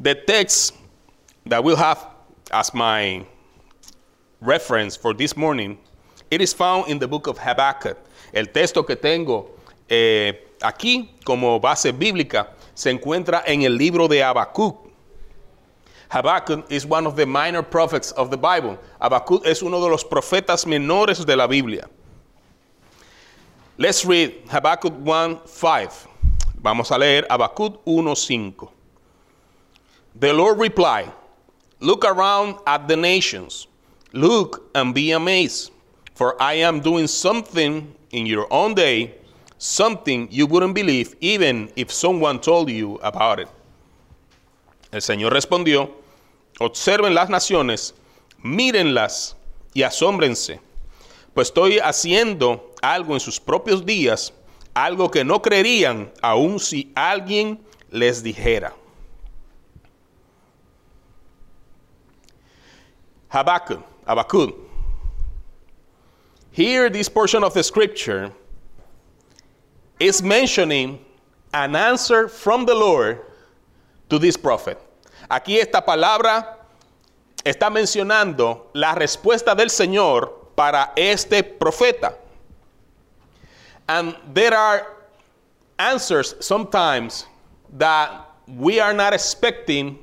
[0.00, 0.74] The text
[1.46, 2.06] that we'll have
[2.50, 3.24] as my
[4.40, 5.78] reference for this morning,
[6.30, 7.96] it is found in the book of Habakkuk.
[8.32, 9.50] El texto que tengo
[9.88, 14.76] eh, aquí como base bíblica se encuentra en el libro de Habacuc.
[16.08, 18.78] Habakkuk is one of the minor prophets of the Bible.
[19.00, 21.88] Habacuc es uno de los profetas menores de la Biblia.
[23.78, 26.08] Let's read Habakkuk 1:5.
[26.56, 28.70] Vamos a leer Habacuc 1:5.
[30.16, 31.10] The Lord replied,
[31.80, 33.66] Look around at the nations.
[34.12, 35.72] Look and be amazed,
[36.14, 39.16] for I am doing something in your own day,
[39.58, 43.48] something you wouldn't believe even if someone told you about it.
[44.92, 45.90] El Señor respondió,
[46.60, 47.94] observen las naciones,
[48.40, 49.34] mírenlas
[49.74, 50.60] y asómbrense,
[51.34, 54.32] pues estoy haciendo algo en sus propios días,
[54.74, 57.58] algo que no creerían aun si alguien
[57.90, 58.72] les dijera.
[63.34, 64.54] Habakkuk, Habakkuk.
[66.52, 68.30] Here, this portion of the scripture
[69.98, 71.04] is mentioning
[71.52, 73.18] an answer from the Lord
[74.08, 74.78] to this prophet.
[75.28, 76.58] Aquí esta palabra
[77.44, 82.14] está mencionando la respuesta del Señor para este profeta.
[83.88, 84.94] And there are
[85.80, 87.26] answers sometimes
[87.78, 89.98] that we are not expecting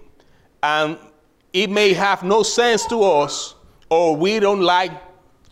[0.62, 0.98] and
[1.54, 3.56] it may have no sense to us
[3.90, 4.92] or we don't like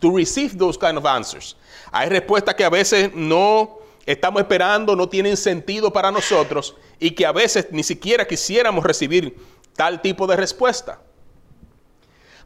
[0.00, 1.56] to receive those kind of answers.
[1.92, 7.26] Hay respuestas que a veces no estamos esperando, no tienen sentido para nosotros y que
[7.26, 9.36] a veces ni siquiera quisiéramos recibir
[9.76, 10.98] tal tipo de respuesta.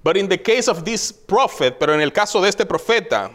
[0.02, 3.30] But in the case of this prophet, pero en el caso de este profeta,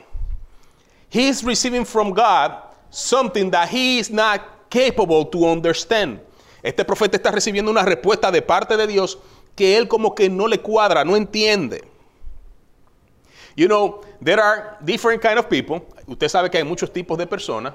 [1.09, 2.51] he is receiving from God
[2.91, 6.19] something that he is not capable to understand.
[6.61, 9.17] Este profeta está recibiendo una respuesta de parte de Dios
[9.59, 11.83] que él como que no le cuadra, no entiende.
[13.57, 15.85] You know, there are different kind of people.
[16.07, 17.73] Usted sabe que hay muchos tipos de personas.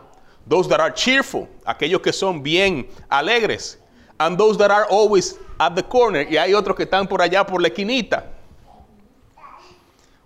[0.48, 3.76] Those that are cheerful, aquellos que son bien alegres.
[4.19, 6.22] And those that are always at the corner.
[6.22, 8.25] Y hay otros que están por allá por la esquinita.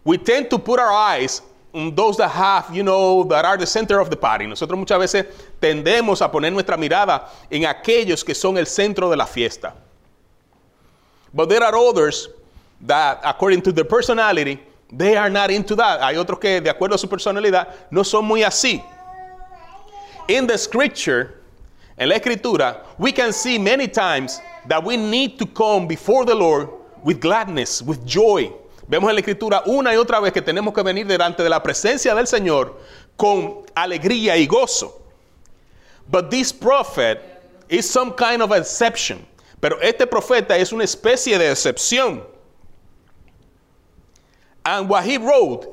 [0.05, 1.43] We tend to put our eyes
[1.75, 4.47] on those that have, you know, that are the center of the party.
[4.47, 5.27] Nosotros muchas veces
[5.59, 9.75] tendemos a poner nuestra mirada en aquellos que son el centro de la fiesta.
[11.33, 12.28] But there are others
[12.83, 16.00] that, according to their personality, they are not into that.
[16.00, 18.83] Hay otros que, de acuerdo a su personalidad, no son muy así.
[20.28, 21.41] In the scripture,
[21.99, 26.34] en la escritura, we can see many times that we need to come before the
[26.34, 26.69] Lord
[27.03, 28.53] with gladness, with joy.
[28.88, 31.62] Vemos en la escritura una y otra vez que tenemos que venir delante de la
[31.62, 32.75] presencia del Señor
[33.17, 35.03] con alegría y gozo.
[36.11, 37.21] But this prophet
[37.69, 39.27] is some kind of exception.
[39.60, 42.22] Pero este profeta es una especie de excepción.
[44.64, 45.66] And what he wrote,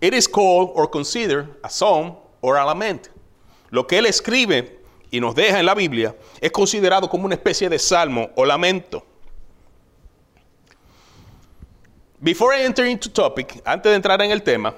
[0.00, 3.08] it is called or considered a psalm or a lament.
[3.70, 4.78] Lo que él escribe
[5.12, 9.04] y nos deja en la Biblia es considerado como una especie de salmo o lamento.
[12.22, 14.74] Before I enter into topic, antes de entrar en el tema,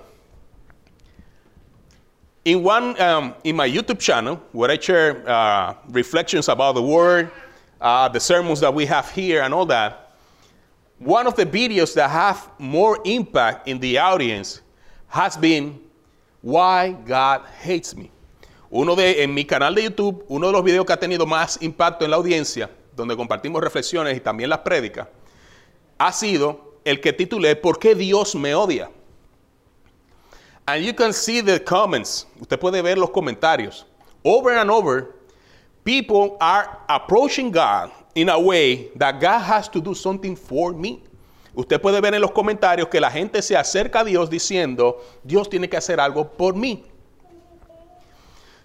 [2.44, 7.30] in one um, in my YouTube channel where I share uh, reflections about the Word,
[7.82, 10.14] uh, the sermons that we have here, and all that,
[10.98, 14.62] one of the videos that have more impact in the audience
[15.08, 15.80] has been
[16.40, 18.10] Why God Hates Me.
[18.70, 21.60] Uno de, en mi canal de YouTube, uno de los videos que ha tenido más
[21.60, 25.08] impacto en la audiencia, donde compartimos reflexiones y también las prédicas,
[25.98, 28.90] ha sido el que titulé ¿Por qué Dios me odia?
[30.66, 32.26] And you can see the comments.
[32.40, 33.84] Usted puede ver los comentarios.
[34.22, 35.16] Over and over,
[35.84, 41.02] people are approaching God in a way that God has to do something for me.
[41.54, 45.48] Usted puede ver en los comentarios que la gente se acerca a Dios diciendo, Dios
[45.50, 46.84] tiene que hacer algo por mí.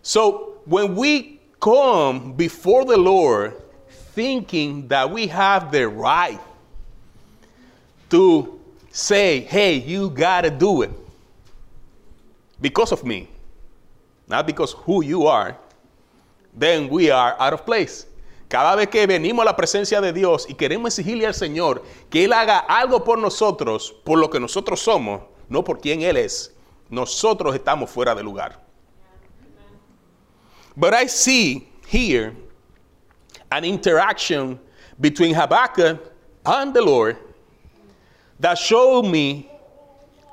[0.01, 3.61] So, when we come before the Lord
[4.13, 6.39] thinking that we have the right
[8.09, 8.59] to
[8.91, 10.91] say, hey, you got to do it
[12.61, 13.27] because of me,
[14.27, 15.57] not because who you are,
[16.57, 18.07] then we are out of place.
[18.49, 22.25] Cada vez que venimos a la presencia de Dios y queremos exigirle al Señor que
[22.25, 26.53] Él haga algo por nosotros, por lo que nosotros somos, no por quien Él es,
[26.89, 28.57] nosotros estamos fuera de lugar.
[30.75, 32.33] But I see here
[33.51, 34.59] an interaction
[34.99, 35.99] between Habakkuk
[36.45, 37.17] and the Lord
[38.39, 39.49] that showed me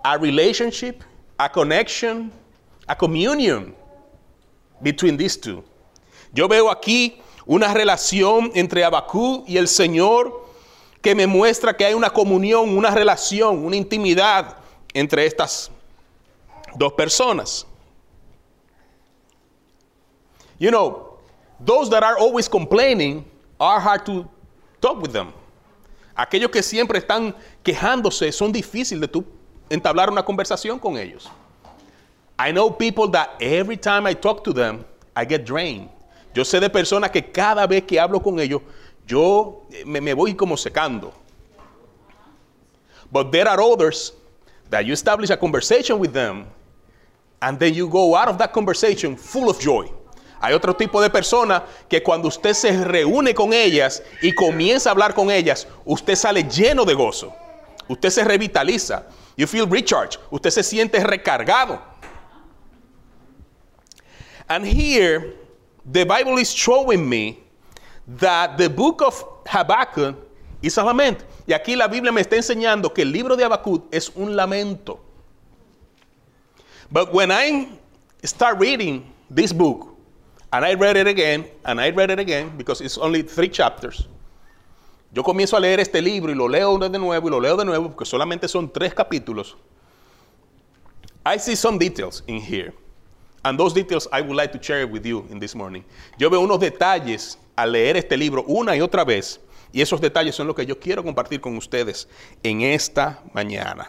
[0.04, 1.02] a relationship,
[1.38, 2.30] a connection,
[2.88, 3.74] a communion
[4.82, 5.64] between these two.
[6.34, 10.44] Yo veo aquí una relación entre Abacú y el Señor
[11.00, 14.56] que me muestra que hay una comunión, una relación, una intimidad
[14.92, 15.70] entre estas
[16.76, 17.66] dos personas.
[20.58, 21.18] You know,
[21.64, 23.24] those that are always complaining
[23.60, 24.28] are hard to
[24.80, 25.32] talk with them.
[26.16, 29.24] Aquellos que siempre están quejándose son difíciles de tú
[29.68, 31.28] entablar una conversación con ellos.
[32.38, 34.84] I know people that every time I talk to them,
[35.14, 35.90] I get drained.
[36.34, 38.60] Yo sé de personas que cada vez que hablo con ellos,
[39.06, 41.12] yo me, me voy como secando.
[43.10, 44.12] But there are others
[44.70, 46.46] that you establish a conversation with them
[47.40, 49.88] and then you go out of that conversation full of joy.
[50.40, 54.92] Hay otro tipo de personas que cuando usted se reúne con ellas y comienza a
[54.92, 57.32] hablar con ellas, usted sale lleno de gozo.
[57.88, 59.04] Usted se revitaliza.
[59.36, 60.18] You feel recharged.
[60.30, 61.80] Usted se siente recargado.
[64.48, 65.34] And here,
[65.84, 67.38] the Bible is showing me
[68.06, 70.16] that the book of Habakkuk
[70.62, 71.24] is a lament.
[71.46, 75.00] Y aquí la Biblia me está enseñando que el libro de Habacuc es un lamento.
[76.90, 77.68] But when I
[78.24, 79.88] start reading this book,
[80.52, 84.06] and I read it again, and I read it again, because it's only three chapters,
[85.12, 87.64] yo comienzo a leer este libro y lo leo de nuevo y lo leo de
[87.64, 89.54] nuevo, porque solamente son tres capítulos.
[91.26, 92.72] I see some details in here.
[93.44, 95.84] And those details I would like to share with you in this morning.
[96.18, 99.38] Yo veo unos detalles al leer este libro una y otra vez,
[99.72, 102.06] y esos detalles son los que yo quiero compartir con ustedes
[102.42, 103.88] en esta mañana.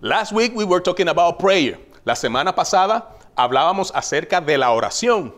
[0.00, 1.78] Last week we were talking about prayer.
[2.04, 3.06] La semana pasada
[3.36, 5.32] hablábamos acerca de la oración.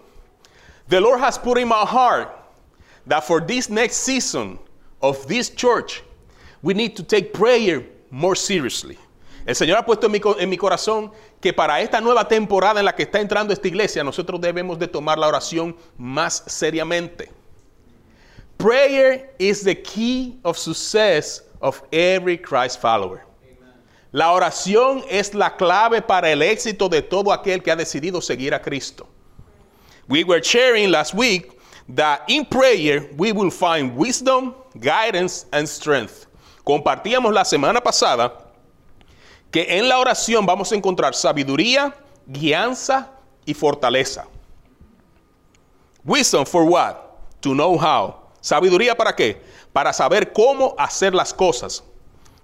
[0.89, 2.29] The Lord has put in my heart
[3.07, 4.59] that for this next season
[5.01, 6.03] of this church,
[6.63, 8.97] we need to take prayer more seriously.
[9.45, 10.07] El Señor ha puesto
[10.39, 11.11] en mi, corazón
[11.41, 14.87] que para esta nueva temporada en la que está entrando esta iglesia, nosotros debemos de
[14.87, 17.31] tomar la oración más seriamente.
[18.57, 23.25] Prayer is the key of success of every Christ follower.
[24.13, 28.55] La oración es la clave para el éxito de todo aquel que ha decidido seguir
[28.55, 29.09] a Cristo.
[30.07, 31.59] We were sharing last week
[31.97, 36.27] that in prayer we will find wisdom, guidance and strength.
[36.65, 38.52] Compartíamos la semana pasada
[39.53, 41.95] que en la oración vamos a encontrar sabiduría,
[42.27, 43.13] guianza
[43.45, 44.27] y fortaleza.
[46.05, 46.97] Wisdom for what?
[47.41, 48.15] To know how.
[48.41, 49.41] Sabiduría para qué?
[49.73, 51.85] Para saber cómo hacer las cosas.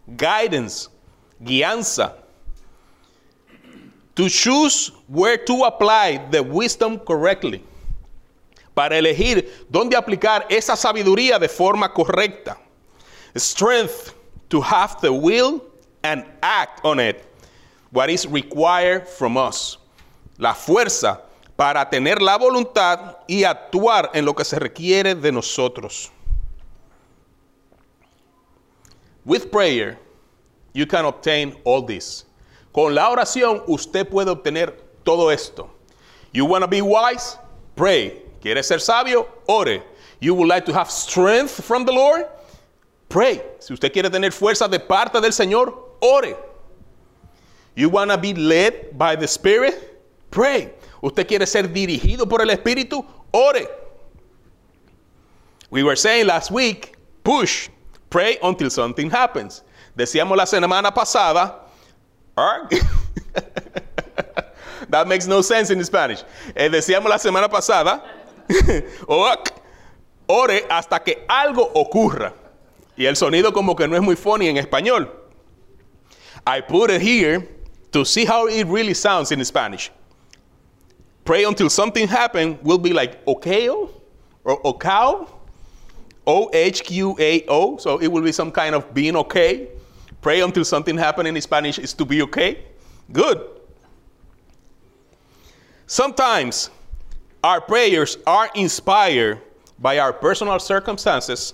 [0.06, 0.88] Guidance
[1.40, 2.14] guianza.
[4.14, 7.64] To choose where to apply the wisdom correctly.
[8.75, 12.58] Para elegir dónde aplicar esa sabiduría de forma correcta.
[13.34, 14.12] Strength
[14.50, 15.67] to have the will
[16.02, 17.24] and act on it.
[17.90, 19.78] What is required from us.
[20.38, 21.20] La fuerza
[21.56, 26.10] para tener la voluntad y actuar en lo que se requiere de nosotros.
[29.24, 29.98] With prayer,
[30.72, 32.24] you can obtain all this.
[32.72, 34.72] Con la oración usted puede obtener
[35.04, 35.68] todo esto.
[36.32, 37.36] You want to be wise?
[37.74, 38.22] Pray.
[38.40, 39.26] ¿Quiere ser sabio?
[39.48, 39.82] Ore.
[40.20, 42.26] You would like to have strength from the Lord?
[43.08, 43.42] Pray.
[43.58, 46.36] Si usted quiere tener fuerza de parte del Señor, ore.
[47.74, 50.02] You want to be led by the Spirit?
[50.30, 50.72] Pray.
[51.02, 53.04] Usted quiere ser dirigido por el Espíritu?
[53.32, 53.66] Ore.
[55.70, 57.68] We were saying last week, push.
[58.10, 59.62] Pray until something happens.
[59.96, 61.68] Decíamos la semana pasada,
[64.88, 66.23] that makes no sense in Spanish.
[66.54, 68.02] Eh, decíamos la semana pasada,
[70.28, 72.32] ore hasta que algo ocurra.
[72.96, 75.12] Y el sonido como que no es muy funny en español.
[76.49, 77.47] I put it here
[77.93, 79.90] to see how it really sounds in Spanish.
[81.26, 83.90] Pray until something happens will be like okao
[84.45, 85.28] or okao.
[86.26, 87.76] O H Q A O.
[87.76, 89.69] So it will be some kind of being okay.
[90.23, 92.64] Pray until something happens in Spanish is to be okay.
[93.12, 93.47] Good.
[95.87, 96.71] Sometimes
[97.45, 99.43] our prayers are inspired
[99.78, 101.52] by our personal circumstances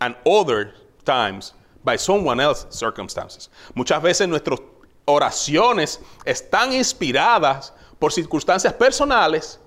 [0.00, 0.74] and other
[1.04, 1.52] times
[1.84, 3.50] by someone else's circumstances.
[3.74, 4.60] Muchas veces nuestras
[5.04, 9.58] oraciones están inspiradas por circunstancias personales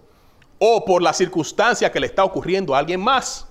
[0.60, 3.46] o por la circunstancia que le está ocurriendo a alguien más.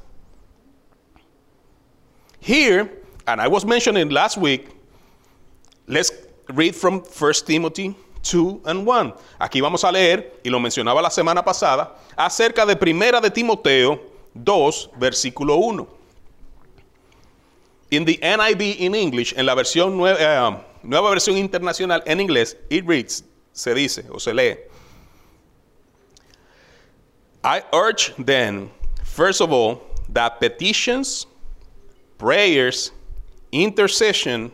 [2.41, 4.69] Here, and I was mentioning last week,
[5.87, 6.13] let's
[6.49, 9.15] read from 1 Timothy 2 and 1.
[9.39, 14.01] Aquí vamos a leer, y lo mencionaba la semana pasada, acerca de Primera de Timoteo
[14.35, 15.96] 2, versículo 1.
[17.97, 22.55] In the NIV in English, en la versión nueva, uh, nueva versión internacional en inglés,
[22.69, 23.25] it reads,
[23.55, 24.57] se dice o se lee.
[27.43, 28.71] I urge then,
[29.03, 31.27] first of all, that petitions,
[32.19, 32.91] prayers,
[33.51, 34.53] intercession,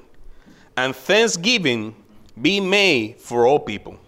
[0.77, 1.97] and thanksgiving
[2.41, 3.99] be made for all people.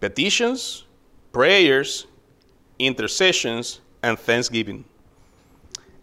[0.00, 0.82] Petitions,
[1.30, 2.08] prayers,
[2.80, 4.84] intercessions, and thanksgiving.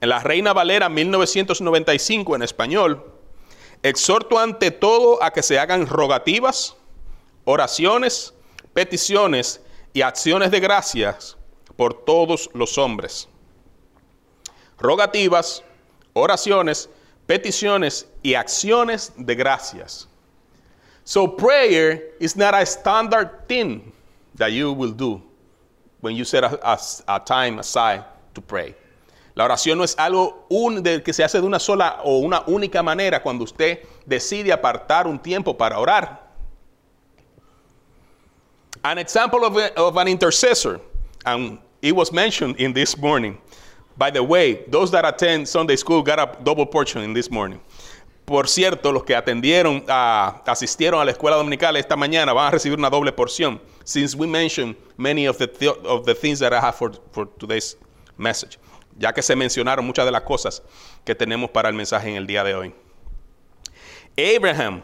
[0.04, 3.02] En la Reina Valera 1995 en español,
[3.84, 6.76] exhorto ante todo a que se hagan rogativas,
[7.46, 8.34] oraciones,
[8.74, 9.62] peticiones
[9.94, 11.38] y acciones de gracias
[11.78, 13.30] por todos los hombres.
[14.78, 15.64] Rogativas,
[16.12, 16.90] oraciones,
[17.26, 20.10] peticiones y acciones de gracias.
[21.06, 23.94] So prayer is not a standard thing
[24.36, 25.22] that you will do
[26.02, 28.76] when you set a, time aside to pray.
[29.36, 32.44] La oración no es algo un- de- que se hace de una sola o una
[32.48, 36.22] única manera cuando usted decide apartar un tiempo para orar.
[38.84, 40.80] An example of, of an intercessor,
[41.26, 43.38] and it was mentioned in this morning.
[43.98, 47.60] By the way, those that attend Sunday school got a double portion in this morning.
[48.26, 52.52] Por cierto, los que atendieron, a- asistieron a la escuela dominical esta mañana van a
[52.52, 53.60] recibir una doble porción.
[53.86, 57.78] Since we mentioned many of the- of the things that I have for, for today's
[58.18, 58.58] message.
[58.98, 60.62] Ya que se mencionaron muchas de las cosas
[61.04, 62.74] que tenemos para el mensaje en el día de hoy.
[64.18, 64.84] Abraham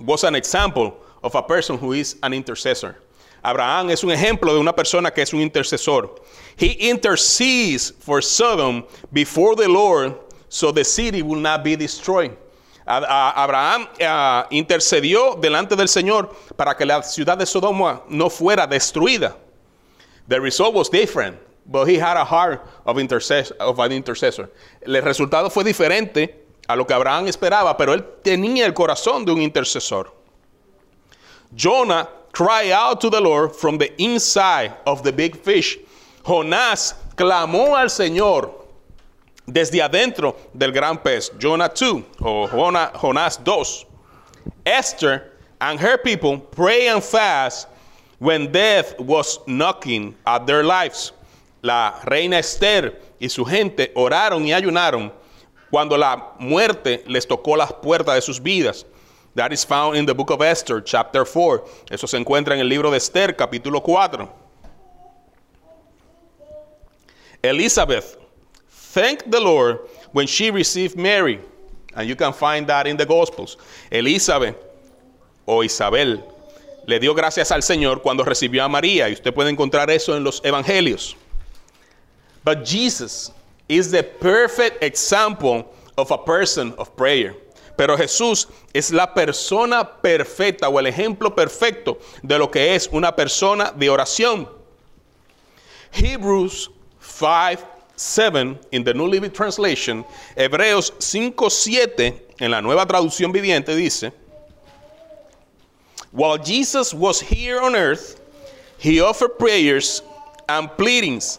[0.00, 2.96] was an example of a person who is an intercessor.
[3.42, 6.22] Abraham es un ejemplo de una persona que es un intercesor.
[6.56, 10.16] He intercedes for Sodom before the Lord
[10.48, 12.36] so the city will not be destroyed.
[12.86, 19.36] Abraham ah, intercedió delante del Señor para que la ciudad de Sodoma no fuera destruida.
[20.26, 21.38] The result was different,
[21.70, 24.48] but he had a heart of, intercess- of an intercessor.
[24.84, 26.34] El resultado fue diferente
[26.66, 30.10] a lo que Abraham esperaba, pero él tenía el corazón de un intercesor.
[31.54, 35.78] Jonah cried out to the Lord from the inside of the big fish.
[36.24, 38.52] Jonás clamó al Señor
[39.46, 41.30] desde adentro del gran pez.
[41.38, 43.84] Jonah 2 o Jona- Jonás 2.
[44.66, 47.66] Esther and her people pray and fast
[48.18, 51.12] when death was knocking at their lives.
[51.68, 55.12] La reina Esther y su gente oraron y ayunaron
[55.70, 58.86] cuando la muerte les tocó las puertas de sus vidas.
[59.34, 61.62] That is found in the book of Esther, chapter 4.
[61.90, 64.26] Eso se encuentra en el libro de Esther, capítulo 4.
[67.42, 68.16] Elizabeth
[68.94, 69.80] thanked the Lord
[70.12, 71.38] when she received Mary.
[71.94, 73.58] And you can find that in the Gospels.
[73.90, 74.56] Elizabeth
[75.44, 76.24] o Isabel
[76.86, 79.10] le dio gracias al Señor cuando recibió a María.
[79.10, 81.14] Y usted puede encontrar eso en los Evangelios.
[82.44, 83.32] But Jesus
[83.68, 87.34] is the perfect example of a person of prayer.
[87.76, 93.14] Pero Jesús es la persona perfecta o el ejemplo perfecto de lo que es una
[93.14, 94.48] persona de oración.
[95.92, 97.64] Hebrews 5,
[97.94, 100.04] 7 in the New Living Translation,
[100.36, 104.12] Hebreos 5, 7 en la nueva traducción viviente dice,
[106.10, 108.20] While Jesus was here on earth,
[108.78, 110.02] he offered prayers
[110.48, 111.38] and pleadings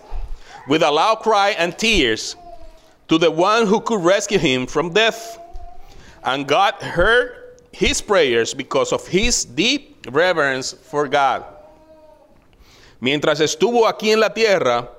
[0.69, 2.37] with a loud cry and tears
[3.07, 5.37] to the one who could rescue him from death.
[6.23, 11.43] And God heard his prayers because of his deep reverence for God.
[13.01, 14.89] Mientras estuvo aquí en la tierra,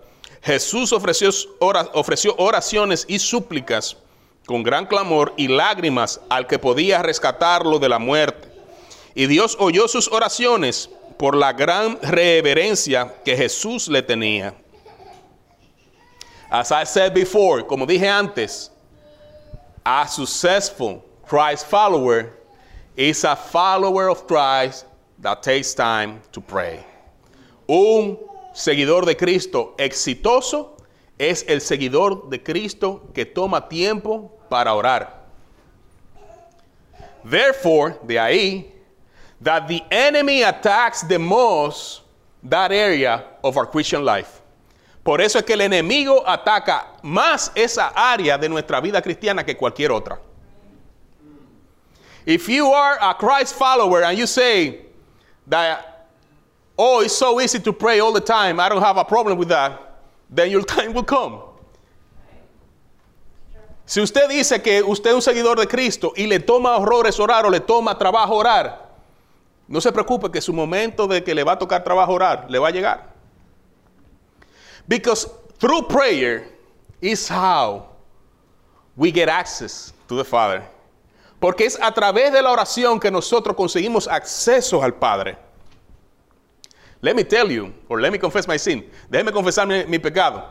[0.42, 1.30] Jesús ofreció,
[1.94, 3.94] ofreció oraciones y súplicas
[4.46, 8.48] con gran clamor y lágrimas al que podía rescatarlo de la muerte.
[9.14, 14.54] Y Dios oyó sus oraciones por la gran reverencia que Jesús le tenía.
[16.50, 18.70] As I said before, como dije antes,
[19.86, 22.32] a successful Christ follower
[22.96, 24.84] is a follower of Christ
[25.20, 26.84] that takes time to pray.
[27.68, 28.18] Un
[28.52, 30.76] seguidor de Cristo exitoso
[31.16, 35.08] es el seguidor de Cristo que toma tiempo para orar.
[37.24, 38.64] Therefore, de ahí,
[39.40, 42.02] that the enemy attacks the most
[42.42, 44.39] that area of our Christian life.
[45.02, 49.56] Por eso es que el enemigo ataca más esa área de nuestra vida cristiana que
[49.56, 50.20] cualquier otra.
[52.26, 54.86] If you are a Christ follower and you say
[55.48, 56.06] that,
[56.76, 59.48] oh, it's so easy to pray all the time, I don't have a problem with
[59.48, 59.80] that,
[60.28, 61.40] then your time will come.
[63.86, 67.44] Si usted dice que usted es un seguidor de Cristo y le toma horrores orar
[67.46, 68.88] o le toma trabajo orar,
[69.66, 72.58] no se preocupe que su momento de que le va a tocar trabajo orar le
[72.60, 73.09] va a llegar.
[74.90, 75.30] Because
[75.60, 76.48] through prayer
[77.00, 77.90] is how
[78.96, 80.64] we get access to the Father.
[81.40, 85.36] Porque es a través de la oración que nosotros conseguimos acceso al Padre.
[87.02, 88.90] Let me tell you, or let me confess my sin.
[89.08, 90.42] Déjeme confesar mi, mi pecado.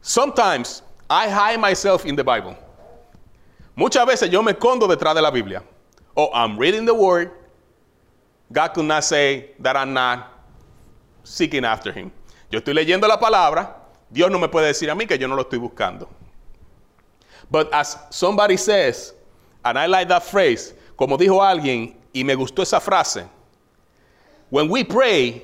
[0.00, 2.56] Sometimes I hide myself in the Bible.
[3.76, 5.64] Muchas veces yo me escondo detrás de la Biblia.
[6.16, 7.32] Oh, I'm reading the word.
[8.52, 10.28] God could not say that I'm not
[11.24, 12.12] seeking after him.
[12.52, 13.78] Yo estoy leyendo la palabra.
[14.10, 16.06] Dios no me puede decir a mí que yo no lo estoy buscando.
[17.50, 19.14] But as somebody says,
[19.64, 23.26] and I like that phrase, como dijo alguien, y me gustó esa frase,
[24.50, 25.42] when we pray,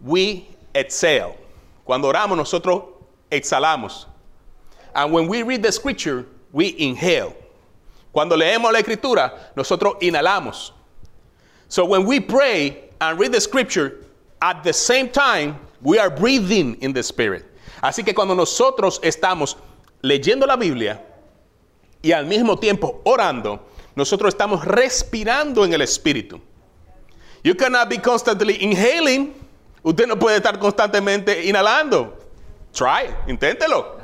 [0.00, 1.36] we exhale.
[1.84, 2.84] Cuando oramos, nosotros
[3.28, 4.06] exhalamos.
[4.94, 7.34] And when we read the scripture, we inhale.
[8.12, 10.70] Cuando leemos la escritura, nosotros inhalamos.
[11.66, 14.01] So when we pray and read the scripture,
[14.42, 17.44] at the same time, we are breathing in the spirit.
[17.80, 19.56] Así que cuando nosotros estamos
[20.02, 21.00] leyendo la Biblia
[22.02, 23.60] y al mismo tiempo orando,
[23.94, 26.40] nosotros estamos respirando en el espíritu.
[27.44, 29.32] You cannot be constantly inhaling.
[29.84, 32.18] Usted no puede estar constantemente inhalando.
[32.72, 33.98] Try, inténtelo.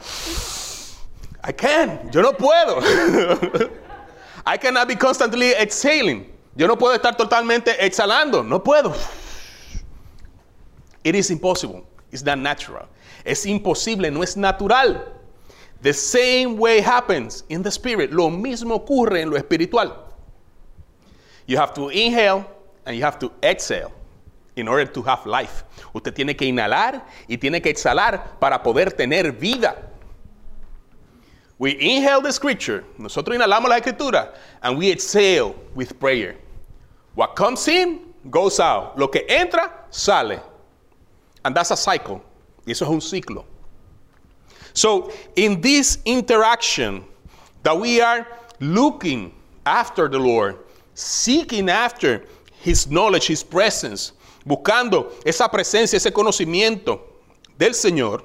[1.42, 2.80] I can, yo no puedo.
[4.46, 6.32] I cannot be constantly exhaling.
[6.54, 8.94] Yo no puedo estar totalmente exhalando, no puedo.
[11.08, 11.86] It is impossible.
[12.12, 12.86] It's not natural.
[13.24, 15.06] Es imposible, no es natural.
[15.80, 18.12] The same way happens in the spirit.
[18.12, 19.96] Lo mismo ocurre en lo espiritual.
[21.46, 22.44] You have to inhale
[22.84, 23.90] and you have to exhale
[24.54, 25.64] in order to have life.
[25.94, 29.76] Usted tiene que inhalar y tiene que exhalar para poder tener vida.
[31.58, 36.36] We inhale the scripture, nosotros inhalamos la escritura, and we exhale with prayer.
[37.14, 38.98] What comes in, goes out.
[38.98, 40.42] Lo que entra, sale.
[41.48, 42.22] And that's a cycle.
[42.66, 43.46] Eso es un ciclo.
[44.74, 47.02] So, in this interaction
[47.62, 48.28] that we are
[48.60, 49.32] looking
[49.64, 50.58] after the Lord,
[50.92, 52.22] seeking after
[52.60, 54.12] His knowledge, His presence,
[54.46, 57.00] buscando esa presencia, ese conocimiento
[57.56, 58.22] del Señor,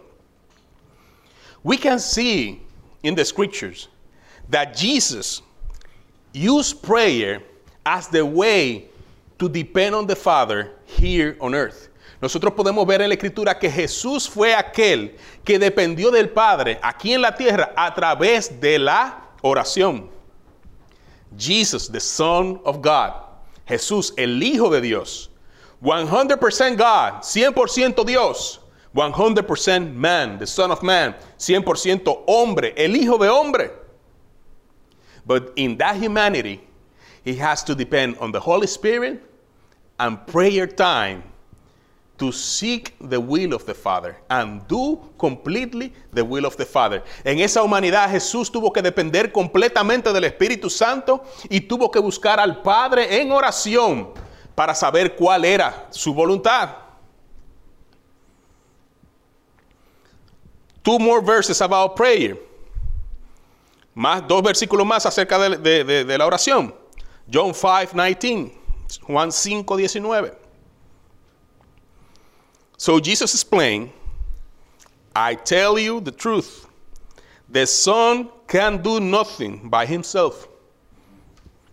[1.64, 2.62] we can see
[3.04, 3.88] in the scriptures
[4.50, 5.42] that Jesus
[6.34, 7.42] used prayer
[7.86, 8.90] as the way
[9.40, 11.88] to depend on the Father here on earth.
[12.24, 17.14] Nosotros podemos ver en la escritura que Jesús fue aquel que dependió del Padre aquí
[17.14, 20.10] en la tierra a través de la oración.
[21.38, 23.12] Jesus, the Son of God.
[23.68, 25.32] Jesús, el Hijo de Dios.
[25.82, 28.62] 100% God, 100% Dios.
[28.94, 31.18] 100% man, the Son of Man.
[31.38, 33.70] 100% hombre, el Hijo de Hombre.
[35.26, 36.62] But in that humanity,
[37.26, 39.22] he has to depend on the Holy Spirit
[40.00, 41.33] and prayer time
[42.24, 47.04] to seek the will of the Father and do completely the will of the Father.
[47.26, 52.40] En esa humanidad Jesús tuvo que depender completamente del Espíritu Santo y tuvo que buscar
[52.40, 54.14] al Padre en oración
[54.56, 56.78] para saber cuál era su voluntad.
[60.82, 62.38] Two more verses about prayer.
[63.94, 66.74] Más dos versículos más acerca de, de, la oración.
[67.32, 68.54] John 5, 19.
[69.08, 70.43] Juan 5, 19.
[72.84, 73.92] So Jesus explained,
[75.16, 76.68] I tell you the truth.
[77.48, 80.50] The Son can do nothing by himself.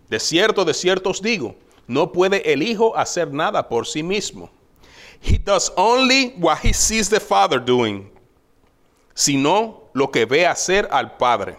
[0.09, 4.49] De cierto, de cierto os digo, no puede el Hijo hacer nada por sí mismo.
[5.19, 8.09] He does only what he sees the Father doing,
[9.13, 11.57] sino lo que ve hacer al Padre.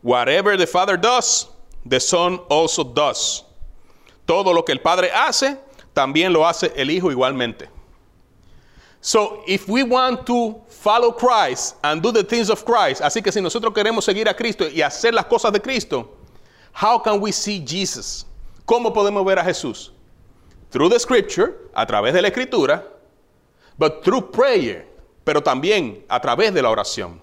[0.00, 1.48] Whatever the Father does,
[1.84, 3.44] the Son also does.
[4.26, 5.58] Todo lo que el Padre hace,
[5.94, 7.73] también lo hace el Hijo igualmente.
[9.06, 13.30] So, if we want to follow Christ and do the things of Christ, así que
[13.30, 16.08] si nosotros queremos seguir a Cristo y hacer las cosas de Cristo,
[16.72, 18.24] how can we see Jesus?
[18.66, 19.90] ¿Cómo podemos ver a Jesús?
[20.70, 22.82] Through the scripture, a través de la escritura,
[23.76, 24.86] but through prayer,
[25.26, 27.20] pero también a través de la oración.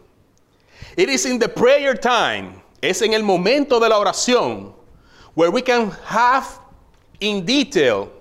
[0.96, 4.72] It is in the prayer time, es en el momento de la oración,
[5.34, 6.60] where we can have
[7.22, 8.12] in detail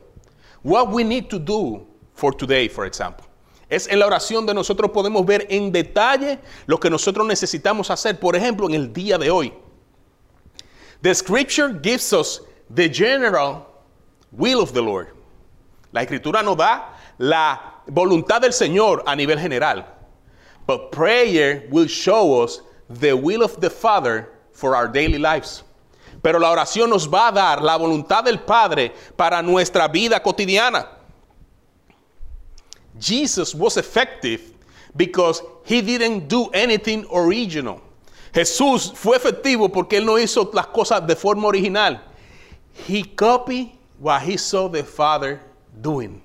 [0.63, 3.27] what we need to do for today, for example.
[3.71, 8.19] Es en la oración de nosotros podemos ver en detalle lo que nosotros necesitamos hacer,
[8.19, 9.55] por ejemplo, en el día de hoy.
[11.03, 12.43] The scripture gives us
[12.75, 13.67] the general
[14.33, 15.15] will of the Lord.
[15.93, 19.87] La escritura nos da la voluntad del Señor a nivel general.
[20.67, 25.63] But prayer will show us the will of the Father for our daily lives.
[26.23, 31.00] Pero la oración nos va a dar la voluntad del Padre para nuestra vida cotidiana.
[33.01, 34.53] Jesus was effective
[34.97, 37.81] because he didn't do anything original.
[38.33, 42.01] Jesús fue efectivo porque él no hizo las cosas de forma original.
[42.87, 45.41] He copied what he saw the Father
[45.81, 46.23] doing.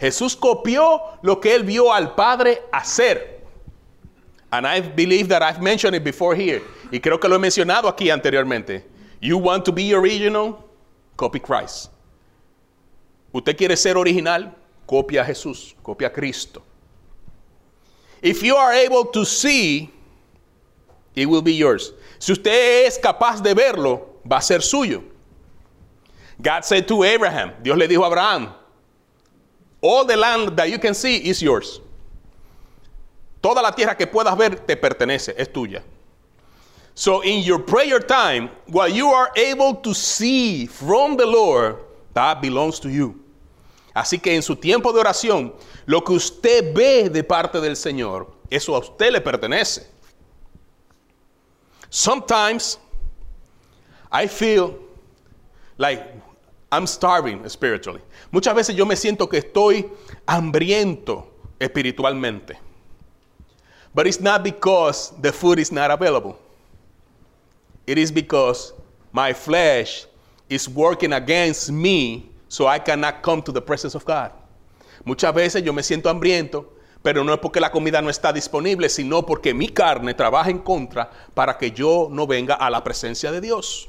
[0.00, 3.40] Jesús copió lo que él vio al Padre hacer.
[4.50, 6.62] And I believe that I've mentioned it before here.
[6.92, 8.84] Y creo que lo he mencionado aquí anteriormente.
[9.20, 10.64] You want to be original?
[11.16, 11.90] Copy Christ.
[13.32, 14.54] Usted quiere ser original?
[14.86, 16.62] Copia a Jesús, copia a Cristo.
[18.22, 19.90] If you are able to see,
[21.14, 21.92] it will be yours.
[22.18, 25.02] Si usted es capaz de verlo, va a ser suyo.
[26.40, 28.54] God said to Abraham, Dios le dijo a Abraham,
[29.80, 31.80] all the land that you can see is yours.
[33.42, 35.82] Toda la tierra que puedas ver te pertenece, es tuya.
[36.94, 41.76] So in your prayer time, what you are able to see from the Lord,
[42.14, 43.23] that belongs to you.
[43.94, 45.54] Así que en su tiempo de oración,
[45.86, 49.86] lo que usted ve de parte del Señor, eso a usted le pertenece.
[51.88, 52.78] Sometimes
[54.10, 54.76] I feel
[55.78, 56.02] like
[56.72, 58.00] I'm starving spiritually.
[58.32, 59.88] Muchas veces yo me siento que estoy
[60.26, 61.28] hambriento
[61.60, 62.58] espiritualmente.
[63.94, 66.36] But it's not because the food is not available.
[67.86, 68.72] It is because
[69.12, 70.06] my flesh
[70.48, 74.32] is working against me so I cannot come to the presence of God.
[75.04, 78.88] Muchas veces yo me siento hambriento, pero no es porque la comida no está disponible,
[78.88, 83.30] sino porque mi carne trabaja en contra para que yo no venga a la presencia
[83.30, 83.88] de Dios.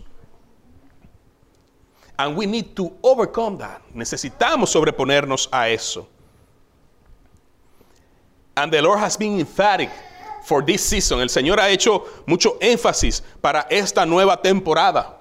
[2.18, 3.82] And we need to overcome that.
[3.94, 6.08] Necesitamos sobreponernos a eso.
[8.56, 9.90] And the Lord has been emphatic
[10.44, 11.20] for this season.
[11.20, 15.18] El Señor ha hecho mucho énfasis para esta nueva temporada.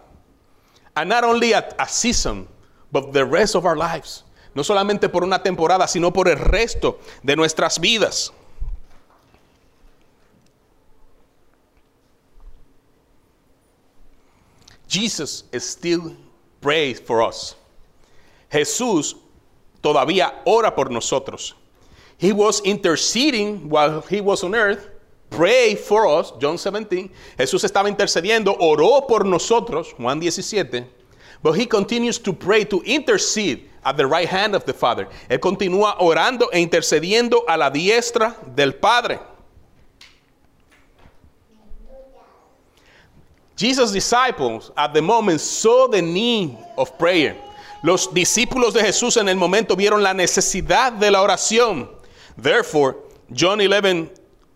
[0.94, 2.46] And not only a, a season,
[2.94, 4.22] but the rest of our lives.
[4.54, 8.30] No solamente por una temporada, sino por el resto de nuestras vidas.
[14.86, 16.16] Jesus still
[16.60, 17.56] prays for us.
[18.48, 19.16] Jesús
[19.82, 21.54] todavía ora por nosotros.
[22.16, 24.88] He was interceding while he was on earth.
[25.30, 27.10] Pray for us, John 17.
[27.36, 30.86] Jesús estaba intercediendo, oró por nosotros, Juan 17.
[31.44, 35.06] But he continues to pray, to intercede at the right hand of the Father.
[35.28, 39.20] Él continúa orando e intercediendo a la diestra del Padre.
[43.56, 47.36] Jesus' disciples at the moment saw the need of prayer.
[47.82, 51.90] Los discípulos de Jesús en el momento vieron la necesidad de la oración.
[52.38, 52.96] Therefore,
[53.30, 54.10] John 11,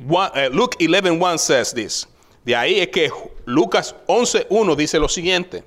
[0.07, 2.07] one, uh, Luke 11, 1 says this.
[2.47, 3.11] De ahí es que
[3.45, 5.65] Lucas 11.1 dice lo siguiente.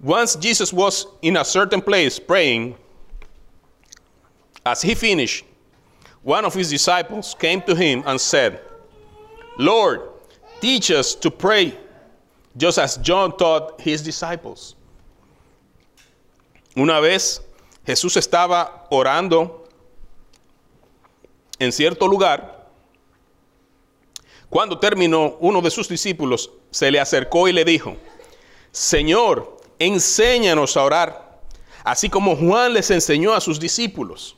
[0.00, 2.76] Once Jesus was in a certain place praying,
[4.64, 5.44] as he finished,
[6.22, 8.60] one of his disciples came to him and said,
[9.58, 10.02] Lord,
[10.60, 11.76] teach us to pray
[12.56, 14.76] just as John taught his disciples.
[16.76, 17.40] Una vez
[17.84, 19.68] Jesús estaba orando
[21.58, 22.66] en cierto lugar.
[24.50, 27.96] Cuando terminó, uno de sus discípulos se le acercó y le dijo,
[28.70, 31.40] Señor, enséñanos a orar,
[31.84, 34.34] así como Juan les enseñó a sus discípulos.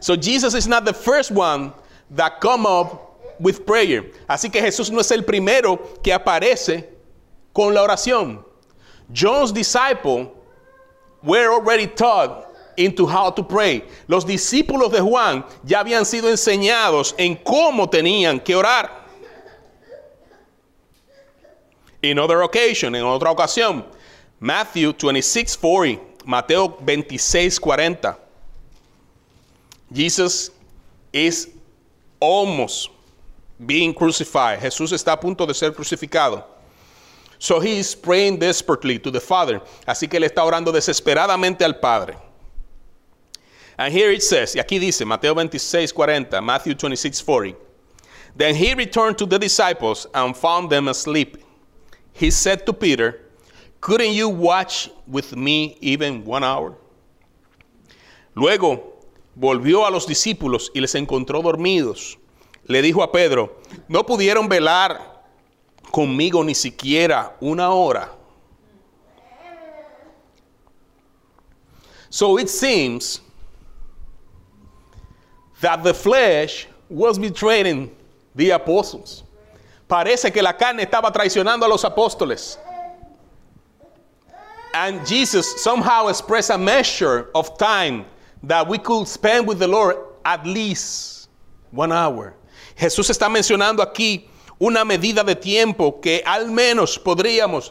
[0.00, 1.72] So Jesus is not the first one
[2.10, 4.04] that come up with prayer.
[4.28, 6.88] Así que Jesús no es el primero que aparece
[7.54, 8.44] con la oración.
[9.12, 10.32] John's disciple
[11.22, 13.84] were already taught into how to pray.
[14.08, 19.03] Los discípulos de Juan ya habían sido enseñados en cómo tenían que orar.
[22.04, 23.82] In other occasion, en otra ocasión,
[24.38, 28.18] Matthew 26, 40, Mateo 26, 40.
[29.90, 30.50] Jesus
[31.10, 31.48] is
[32.20, 32.90] almost
[33.64, 34.60] being crucified.
[34.60, 36.44] Jesús está a punto de ser crucificado.
[37.38, 39.62] So he is praying desperately to the Father.
[39.86, 42.16] Así que él está orando desesperadamente al Padre.
[43.78, 47.56] And here it says, y aquí dice, Mateo 26, 40, Matthew 26, 40.
[48.36, 51.38] Then he returned to the disciples and found them asleep.
[52.14, 53.20] He said to Peter,
[53.80, 56.78] Couldn't you watch with me even one hour?
[58.34, 58.94] Luego
[59.38, 62.16] volvió a los discípulos y les encontró dormidos.
[62.66, 65.24] Le dijo a Pedro, ¿no pudieron velar
[65.90, 68.10] conmigo ni siquiera una hora?
[72.08, 73.20] So it seems
[75.60, 77.90] that the flesh was betraying
[78.36, 79.23] the apostles.
[79.94, 82.58] Parece que la carne estaba traicionando a los apóstoles.
[84.74, 88.04] And Jesus somehow expressed a measure of time
[88.42, 91.28] that we could spend with the Lord at least
[91.70, 92.34] one hour.
[92.76, 94.28] Jesús está mencionando aquí
[94.58, 97.70] una medida de tiempo que al menos podríamos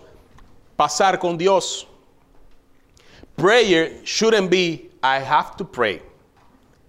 [0.80, 1.86] pasar con Dios.
[3.36, 6.02] Prayer shouldn't be, I have to pray.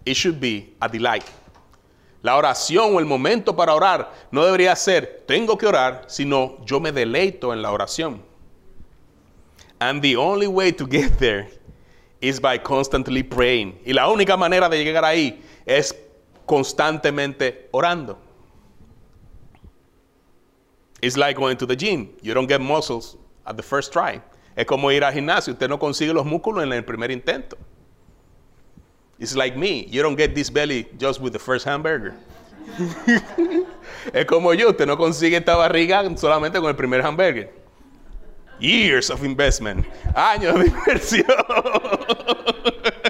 [0.06, 1.28] It should be a delight.
[2.24, 6.80] La oración o el momento para orar no debería ser tengo que orar, sino yo
[6.80, 8.22] me deleito en la oración.
[9.78, 11.50] And the only way to get there
[12.22, 13.78] is by constantly praying.
[13.84, 15.94] Y la única manera de llegar ahí es
[16.46, 18.16] constantemente orando.
[21.02, 22.08] It's like going to the gym.
[22.22, 24.22] You don't get muscles at the first try.
[24.56, 25.52] Es como ir al gimnasio.
[25.52, 27.58] Usted no consigue los músculos en el primer intento.
[29.18, 29.86] It's like me.
[29.86, 32.14] You don't get this belly just with the first hamburger.
[34.12, 34.70] es como yo.
[34.70, 37.50] Usted no consigue esta barriga solamente con el primer hamburger.
[38.58, 39.86] Years of investment.
[40.14, 41.24] Años de inversión.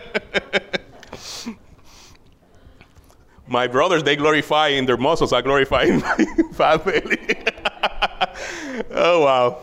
[3.46, 5.32] My brothers, they glorify in their muscles.
[5.32, 6.16] I glorify in my
[6.54, 7.18] fat belly.
[8.90, 9.58] oh, wow.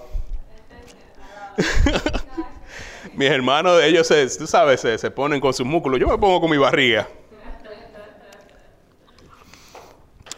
[3.21, 5.99] Mis hermanos, ellos, se, tú sabes, se, se ponen con sus músculos.
[5.99, 7.07] Yo me pongo con mi barriga.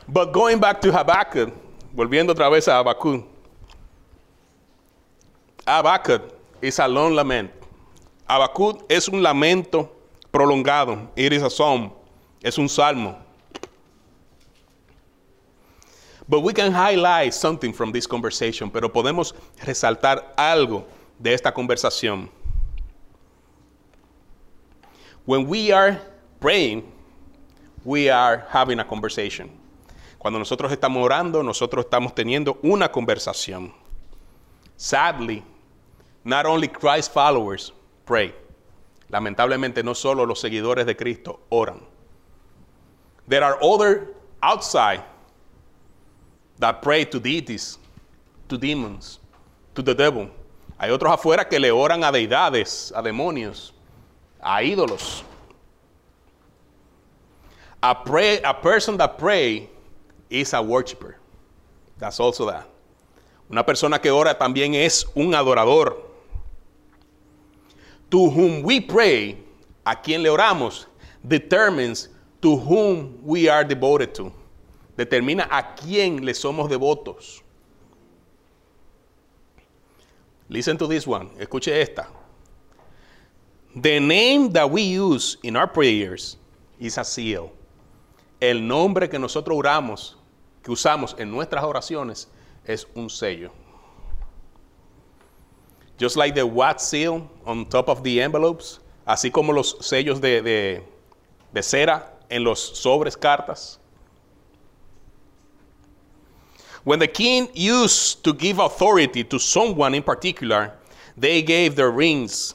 [0.06, 1.54] But going back to Habakkuk,
[1.96, 3.26] volviendo otra vez a Habakkuk.
[5.66, 6.24] Habakkuk
[6.62, 7.52] is a long lament.
[8.28, 9.90] Habakkuk es un lamento
[10.30, 11.10] prolongado.
[11.16, 11.90] It is a psalm.
[12.44, 13.16] Es un salmo.
[16.28, 19.34] But we can highlight something from this conversation, pero podemos
[19.66, 20.84] resaltar algo
[21.18, 22.30] de esta conversación.
[25.26, 26.00] When we are
[26.40, 26.84] praying,
[27.86, 29.50] we are having a conversation.
[30.20, 33.74] Cuando nosotros estamos orando, nosotros estamos teniendo una conversación.
[34.78, 35.44] Sadly,
[36.24, 37.72] not only Christ followers
[38.06, 38.34] pray.
[39.10, 41.82] Lamentablemente no solo los seguidores de Cristo oran.
[43.28, 45.04] There are other outside
[46.60, 47.78] that pray to deities,
[48.50, 49.20] to demons,
[49.76, 50.30] to the devil.
[50.80, 53.74] Hay otros afuera que le oran a deidades, a demonios,
[54.44, 55.24] a ídolos.
[57.82, 59.70] A, pray, a person that pray
[60.30, 61.18] is a worshiper.
[61.98, 62.68] That's also that.
[63.50, 65.98] Una persona que ora también es un adorador.
[68.10, 69.38] To whom we pray,
[69.86, 70.86] a quien le oramos,
[71.28, 72.10] determines
[72.42, 74.32] to whom we are devoted to.
[74.98, 77.42] Determina a quién le somos devotos.
[80.50, 81.30] Listen to this one.
[81.40, 82.08] Escuche esta.
[83.76, 86.38] The name that we use in our prayers
[86.80, 87.52] is a seal.
[88.40, 90.14] El nombre que nosotros oramos,
[90.62, 92.28] que usamos en nuestras oraciones,
[92.68, 93.52] es un sello.
[95.98, 100.42] Just like the wax seal on top of the envelopes, así como los sellos de,
[100.42, 100.84] de,
[101.52, 103.80] de cera en los sobres cartas.
[106.84, 110.74] When the king used to give authority to someone in particular,
[111.18, 112.54] they gave their rings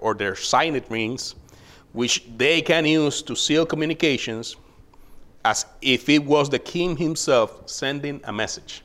[0.00, 1.34] or their signet rings,
[1.92, 4.56] which they can use to seal communications
[5.44, 8.82] as if it was the king himself sending a message.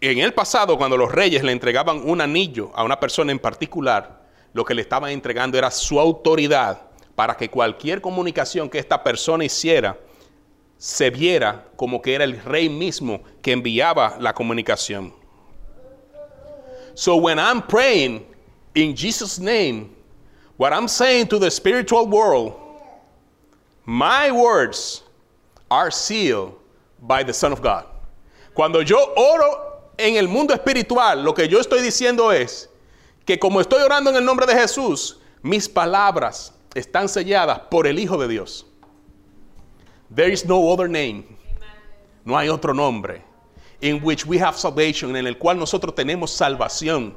[0.00, 4.22] En el pasado, cuando los reyes le entregaban un anillo a una persona en particular,
[4.52, 6.82] lo que le estaban entregando era su autoridad
[7.14, 9.96] para que cualquier comunicación que esta persona hiciera
[10.76, 15.14] se viera como que era el rey mismo que enviaba la comunicación.
[16.94, 18.26] So when I'm praying
[18.74, 19.94] in Jesus' name,
[20.56, 22.54] what I'm saying to the spiritual world,
[23.84, 25.02] my words
[25.70, 26.54] are sealed
[27.00, 27.86] by the Son of God.
[28.54, 32.68] Cuando yo oro en el mundo espiritual, lo que yo estoy diciendo es
[33.26, 37.98] que como estoy orando en el nombre de Jesús, mis palabras están selladas por el
[37.98, 38.66] Hijo de Dios.
[40.14, 41.24] There is no other name.
[42.24, 43.22] No hay otro nombre.
[43.80, 47.14] In which we have salvation, en el cual nosotros tenemos salvación.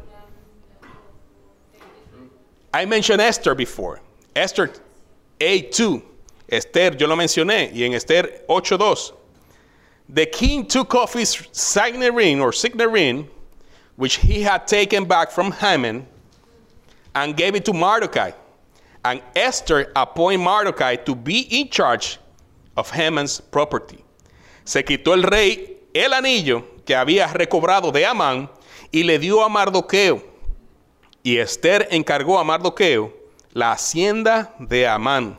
[2.76, 4.02] I mentioned Esther before.
[4.36, 4.70] Esther
[5.40, 6.04] 8.2.
[6.50, 7.74] Esther, yo lo mencioné.
[7.74, 9.14] Y en Esther 8.2.
[10.10, 13.30] The king took off his signet ring or signet ring,
[13.96, 16.06] which he had taken back from Haman,
[17.16, 18.32] and gave it to Mordecai.
[19.06, 22.20] And Esther appointed Mordecai to be in charge
[22.76, 24.04] of Haman's property.
[24.66, 28.50] Se quitó el rey el anillo que había recobrado de Amán
[28.92, 30.35] y le dio a Mardoqueo.
[31.26, 33.12] Y Esther encargó a Mardoqueo
[33.52, 35.36] la hacienda de Amán.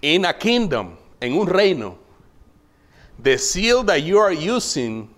[0.00, 1.98] In a kingdom, en un reino,
[3.20, 5.10] the seal that you are using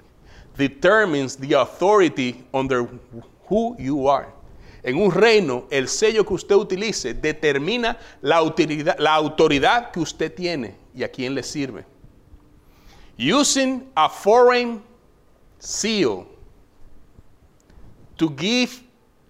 [0.56, 2.88] determines the authority under
[3.50, 4.32] who you are.
[4.82, 10.34] En un reino, el sello que usted utilice determina la autoridad, la autoridad que usted
[10.34, 11.84] tiene y a quién le sirve.
[13.18, 14.82] Using a foreign
[15.58, 16.31] seal
[18.22, 18.80] to give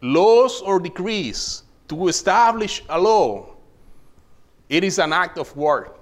[0.03, 3.47] laws or decrees to establish a law,
[4.69, 5.97] it is an act of war.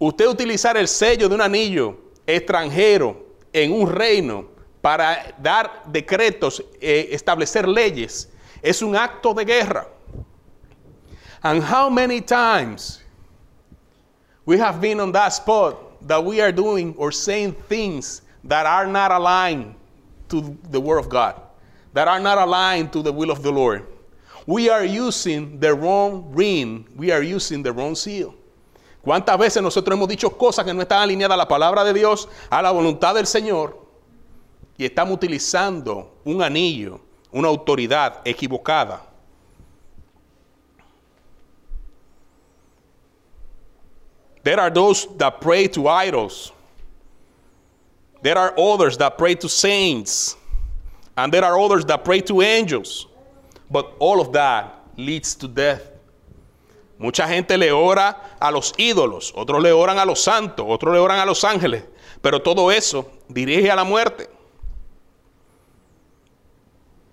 [0.00, 3.16] Usted utilizar el sello de un anillo extranjero
[3.52, 4.46] en un reino
[4.80, 8.28] para dar decretos, eh, establecer leyes,
[8.62, 9.86] es un acto de guerra.
[11.42, 13.02] And how many times
[14.46, 15.76] we have been on that spot
[16.08, 19.74] that we are doing or saying things that are not aligned
[20.34, 21.40] to the Word of God,
[21.92, 23.86] that are not aligned to the will of the Lord.
[24.46, 28.34] We are using the wrong ring, we are using the wrong seal.
[29.04, 32.26] ¿Cuántas veces nosotros hemos dicho cosas que no están alineadas a la palabra de Dios,
[32.50, 33.78] a la voluntad del Señor,
[34.76, 39.02] y estamos utilizando un anillo, una autoridad equivocada?
[44.42, 46.52] There are those that pray to idols.
[48.24, 50.34] There are others that pray to saints.
[51.14, 53.06] And there are others that pray to angels.
[53.70, 55.90] But all of that leads to death.
[56.98, 61.00] Mucha gente le ora a los ídolos, otros le oran a los santos, otros le
[61.00, 61.82] oran a los ángeles,
[62.22, 64.26] pero todo eso dirige a la muerte.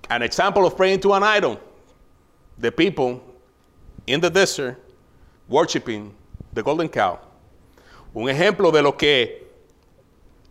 [0.10, 1.60] An example of praying to an idol,
[2.58, 3.21] the people
[4.08, 4.80] in the desert
[5.50, 6.13] worshiping
[6.54, 7.19] the golden cow.
[8.13, 9.40] Un ejemplo de lo que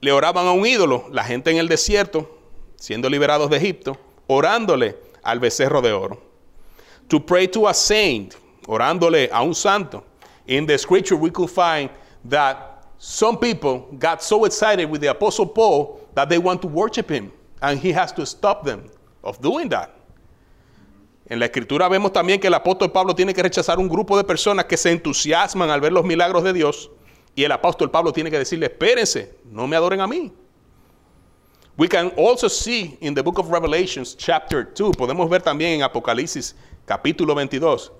[0.01, 2.39] le oraban a un ídolo, la gente en el desierto,
[2.77, 6.21] siendo liberados de Egipto, orándole al becerro de oro.
[7.09, 8.35] To pray to a saint,
[8.67, 10.05] orándole a un santo.
[10.47, 11.91] In the scripture, we could find
[12.29, 17.11] that some people got so excited with the Apostle Paul that they want to worship
[17.11, 18.85] him, and he has to stop them
[19.23, 19.91] of doing that.
[21.29, 24.25] En la escritura vemos también que el apóstol Pablo tiene que rechazar un grupo de
[24.25, 26.91] personas que se entusiasman al ver los milagros de Dios
[27.35, 30.33] y el apóstol Pablo tiene que decirle, espérense, no me adoren a mí.
[31.77, 35.83] We can also see in the book of Revelations chapter 2, podemos ver también en
[35.83, 36.55] Apocalipsis
[36.87, 37.91] capítulo 22,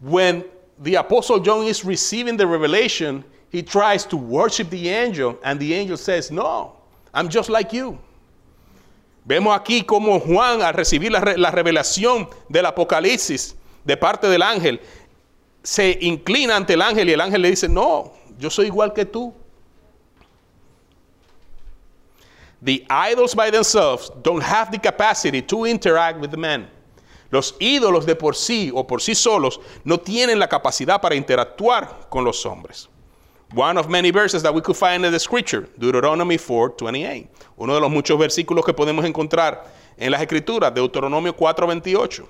[0.00, 0.44] when
[0.82, 5.74] the apostle John is receiving the revelation, he tries to worship the angel and the
[5.74, 6.76] angel says, "No,
[7.14, 7.98] I'm just like you."
[9.24, 14.80] Vemos aquí como Juan al recibir la, la revelación del Apocalipsis de parte del ángel,
[15.62, 19.04] se inclina ante el ángel y el ángel le dice, no, yo soy igual que
[19.04, 19.34] tú.
[22.62, 26.68] The idols by themselves don't have the capacity to interact with the man.
[27.30, 32.08] Los ídolos de por sí o por sí solos no tienen la capacidad para interactuar
[32.08, 32.88] con los hombres.
[33.54, 37.28] One of many verses that we could find in the scripture, Deuteronomy 4:28.
[37.56, 39.64] Uno de los muchos versículos que podemos encontrar
[39.96, 42.26] en las escrituras, Deuteronomio 4:28.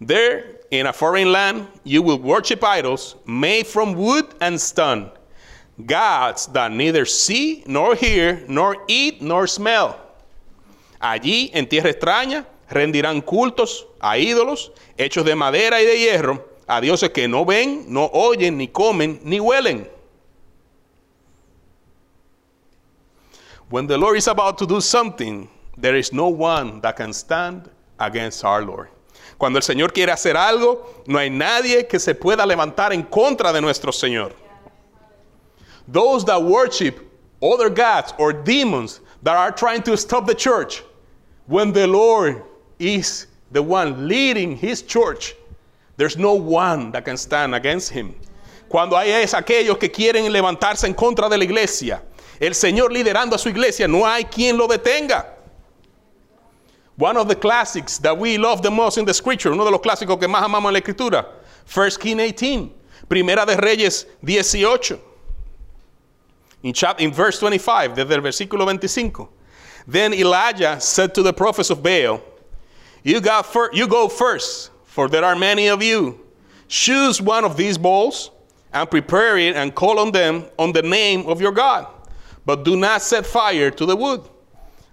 [0.00, 5.10] There, in a foreign land, you will worship idols made from wood and stone,
[5.84, 9.98] gods that neither see, nor hear, nor eat, nor smell.
[11.00, 16.80] Allí, en tierra extraña, rendirán cultos a ídolos hechos de madera y de hierro, a
[16.80, 19.88] dioses que no ven, no oyen, ni comen, ni huelen.
[23.68, 27.68] When the Lord is about to do something, there is no one that can stand
[27.98, 28.88] against our Lord.
[29.38, 33.52] Cuando el Señor quiere hacer algo, no hay nadie que se pueda levantar en contra
[33.52, 34.32] de nuestro Señor.
[35.86, 37.00] Those that worship
[37.42, 40.82] other gods or demons that are trying to stop the church,
[41.46, 42.42] when the Lord
[42.78, 45.34] is the one leading his church,
[45.96, 48.14] there's no one that can stand against him.
[48.68, 52.02] Cuando hay es aquellos que quieren levantarse en contra de la iglesia,
[52.40, 55.35] el Señor liderando a su iglesia, no hay quien lo detenga.
[56.96, 59.80] One of the classics that we love the most in the scripture, uno de los
[59.80, 61.26] clásicos que más amamos en la escritura,
[61.72, 62.74] 1 King 18,
[63.08, 64.98] Primera de Reyes 18.
[66.62, 69.28] In, chapter, in verse 25, desde el versículo 25.
[69.86, 72.20] Then Elijah said to the prophets of Baal,
[73.04, 76.18] you, fir- you go first, for there are many of you.
[76.66, 78.30] Choose one of these bowls
[78.72, 81.86] and prepare it and call on them on the name of your God.
[82.44, 84.28] But do not set fire to the wood.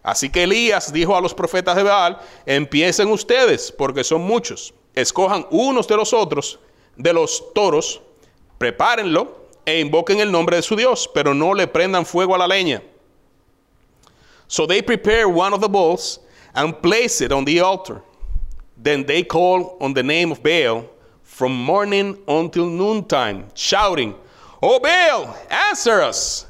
[0.03, 4.73] Así que Elías dijo a los profetas de Baal, empiecen ustedes, porque son muchos.
[4.93, 6.59] Escojan unos de los otros,
[6.97, 8.01] de los toros,
[8.57, 12.47] prepárenlo e invoquen el nombre de su Dios, pero no le prendan fuego a la
[12.47, 12.83] leña.
[14.47, 16.19] So they prepare one of the bowls
[16.53, 18.01] and place it on the altar.
[18.77, 20.85] Then they call on the name of Baal
[21.23, 24.15] from morning until noontime, shouting,
[24.61, 26.45] Oh Baal, answer us!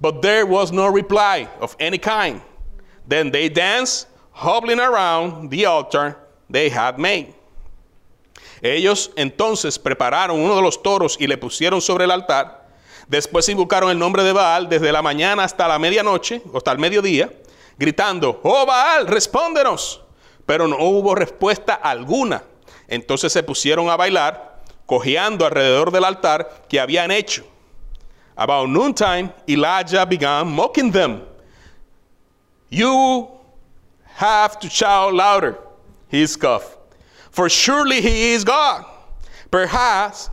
[0.00, 2.42] But there was no reply of any kind.
[3.08, 6.18] Then they danced, hobbling around the altar
[6.50, 7.34] they had made.
[8.60, 12.66] Ellos entonces prepararon uno de los toros y le pusieron sobre el altar.
[13.08, 17.32] Después invocaron el nombre de Baal desde la mañana hasta la medianoche, hasta el mediodía,
[17.78, 20.02] gritando, oh Baal, respóndenos.
[20.44, 22.42] pero no hubo respuesta alguna.
[22.88, 27.44] Entonces se pusieron a bailar, cojeando alrededor del altar que habían hecho.
[28.34, 31.20] About noontime, Elijah began mocking them.
[32.70, 33.28] You
[34.04, 35.56] have to shout louder,
[36.08, 36.76] he scoffed.
[37.30, 38.84] For surely he is God.
[39.50, 40.28] Perhaps,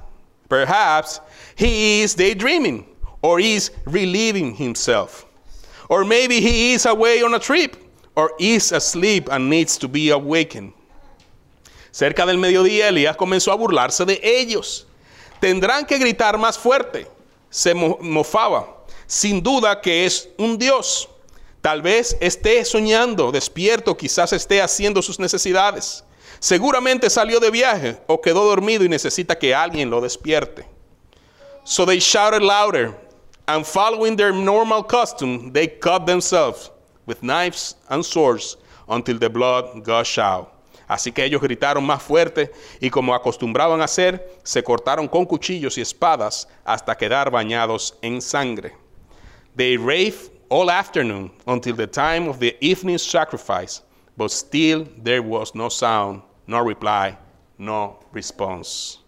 [0.50, 1.22] perhaps
[1.56, 2.86] he is daydreaming
[3.22, 5.26] or is relieving himself.
[5.90, 7.78] Or maybe he is away on a trip
[8.16, 10.74] or is asleep and needs to be awakened.
[11.92, 14.86] Cerca del mediodía, Elías comenzó a burlarse de ellos.
[15.40, 17.08] Tendrán que gritar más fuerte.
[17.50, 18.68] Se mofaba.
[19.08, 21.08] Sin duda que es un Dios.
[21.66, 26.04] Tal vez esté soñando, despierto, quizás esté haciendo sus necesidades.
[26.38, 30.68] Seguramente salió de viaje o quedó dormido y necesita que alguien lo despierte.
[31.64, 32.94] So they shouted louder,
[33.48, 36.72] and following their normal custom, they cut themselves
[37.08, 40.50] with knives and swords until the blood gushed out.
[40.88, 45.82] Así que ellos gritaron más fuerte y como acostumbraban hacer, se cortaron con cuchillos y
[45.82, 48.76] espadas hasta quedar bañados en sangre.
[49.56, 53.82] They raved all afternoon until the time of the evening sacrifice,
[54.18, 57.18] but still there was no sound, no reply,
[57.58, 59.00] no response.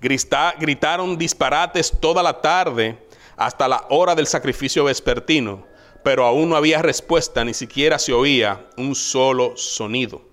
[0.00, 2.98] gritaron disparates toda la tarde
[3.36, 5.64] hasta la hora del sacrificio vespertino,
[6.02, 10.31] pero aún no había respuesta, ni siquiera se oía un solo sonido.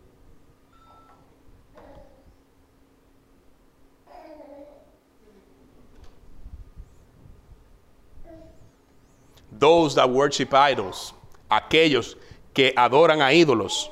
[9.60, 11.14] Those that worship idols,
[11.52, 12.16] aquellos
[12.54, 13.90] que adoran a ídolos,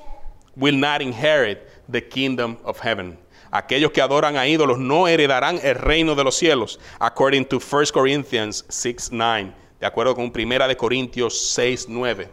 [0.55, 3.17] will not inherit the kingdom of heaven.
[3.51, 7.85] Aquellos que adoran a ídolos no heredarán el reino de los cielos, according to 1
[7.93, 12.29] Corinthians 6, 9, de acuerdo con 1 de Corintios 6, 9.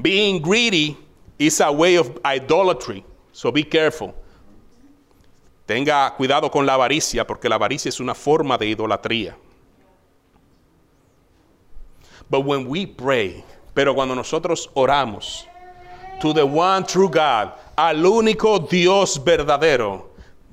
[0.00, 0.96] Being greedy
[1.38, 4.14] is a way of idolatry, so be careful.
[5.66, 9.36] Tenga cuidado con la avaricia, porque la avaricia es una forma de idolatría.
[12.30, 15.46] But when we pray, pero cuando nosotros oramos
[16.20, 20.04] to the one true God, al único Dios verdadero,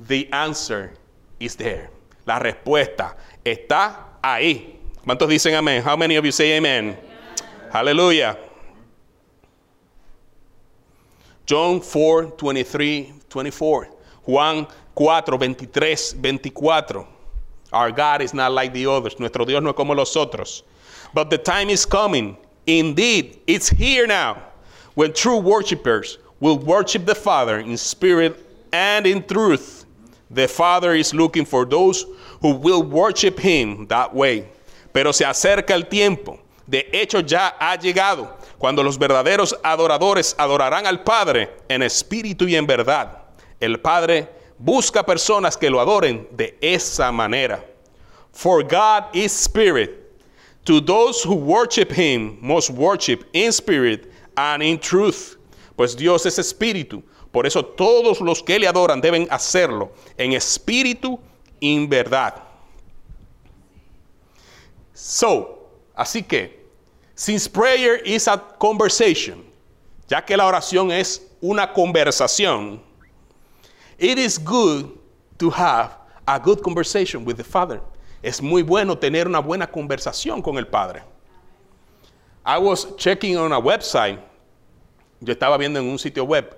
[0.07, 0.93] the answer
[1.39, 1.89] is there.
[2.25, 3.15] La respuesta
[3.45, 4.75] está ahí.
[5.05, 5.83] ¿Cuántos dicen amén?
[5.83, 6.97] How many of you say amen?
[7.71, 8.37] Hallelujah.
[11.45, 13.87] John 4, 23, 24.
[14.25, 17.07] Juan 4, 23, 24.
[17.71, 19.17] Our God is not like the others.
[19.19, 20.63] Nuestro Dios no es como los otros.
[21.17, 22.37] But the time is coming.
[22.67, 24.37] Indeed, it's here now
[24.93, 28.37] when true worshipers will worship the Father in spirit
[28.71, 29.85] and in truth.
[30.29, 32.05] The Father is looking for those
[32.39, 34.47] who will worship Him that way.
[34.93, 36.37] Pero se acerca el tiempo.
[36.69, 42.55] De hecho, ya ha llegado cuando los verdaderos adoradores adorarán al Padre en espíritu y
[42.55, 43.23] en verdad.
[43.59, 47.65] El Padre busca personas que lo adoren de esa manera.
[48.31, 50.06] For God is spirit.
[50.67, 55.37] To those who worship Him must worship in spirit and in truth.
[55.77, 57.01] Pues Dios es espíritu.
[57.31, 61.17] Por eso todos los que le adoran deben hacerlo en espíritu
[61.61, 62.43] y en verdad.
[64.93, 66.59] So, así que,
[67.15, 69.45] since prayer is a conversation,
[70.09, 72.81] ya que la oración es una conversación,
[73.97, 74.99] it is good
[75.37, 75.95] to have
[76.27, 77.79] a good conversation with the Father.
[78.21, 81.03] Es muy bueno tener una buena conversación con el Padre.
[82.45, 84.19] I was checking on a website.
[85.19, 86.55] Yo estaba viendo en un sitio web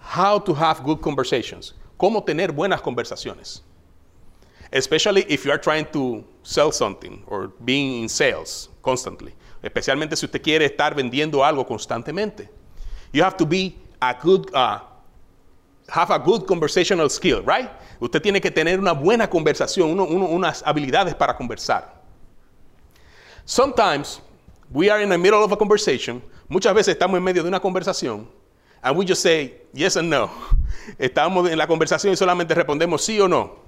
[0.00, 1.74] how to have good conversations.
[1.98, 3.62] Cómo tener buenas conversaciones.
[4.72, 9.34] Especially if you are trying to sell something or being in sales constantly.
[9.62, 12.48] Especialmente si usted quiere estar vendiendo algo constantemente.
[13.12, 14.80] You have to be a good, uh,
[15.90, 17.70] have a good conversational skill, right?
[18.00, 21.84] Usted tiene que tener una buena conversación, unas habilidades para conversar.
[23.44, 24.20] Sometimes
[24.72, 26.22] we are in the middle of a conversation.
[26.48, 28.26] Muchas veces estamos en medio de una conversación
[28.82, 30.30] and we just say yes and no.
[30.98, 33.58] Estamos en la conversación y solamente respondemos sí o no.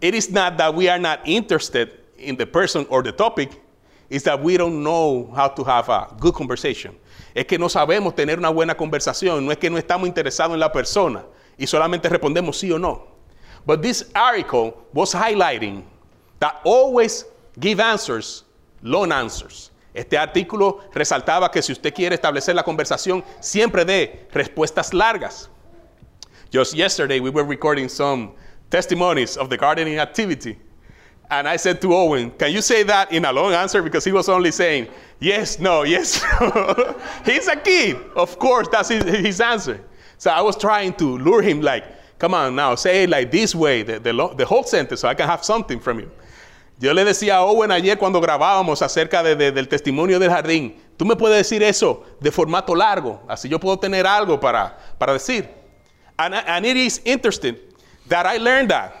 [0.00, 3.60] It is not that we are not interested in the person or the topic,
[4.10, 6.94] it's that we don't know how to have a good conversation.
[7.36, 10.60] Es que no sabemos tener una buena conversación, no es que no estamos interesados en
[10.60, 11.22] la persona
[11.58, 13.08] y solamente respondemos sí o no.
[13.66, 15.84] But this article was highlighting
[16.38, 17.26] that always
[17.60, 18.46] give answers,
[18.80, 19.70] long answers.
[19.92, 25.50] Este artículo resaltaba que si usted quiere establecer la conversación, siempre dé respuestas largas.
[26.50, 28.32] Just yesterday we were recording some
[28.70, 30.56] testimonies of the gardening activity.
[31.30, 33.82] And I said to Owen, Can you say that in a long answer?
[33.82, 36.22] Because he was only saying, Yes, no, yes.
[36.40, 37.96] no." He's a kid.
[38.14, 39.80] Of course, that's his, his answer.
[40.18, 41.84] So I was trying to lure him, like,
[42.18, 45.14] Come on now, say it like this way, the, the, the whole sentence, so I
[45.14, 46.10] can have something from you.
[46.78, 50.76] Yo le decía a Owen ayer cuando grabábamos acerca de- de- del testimonio del jardín,
[50.96, 55.12] tú me puedes decir eso de formato largo, así yo puedo tener algo para, para
[55.14, 55.48] decir.
[56.18, 57.56] And, and it is interesting
[58.08, 58.94] that I learned that.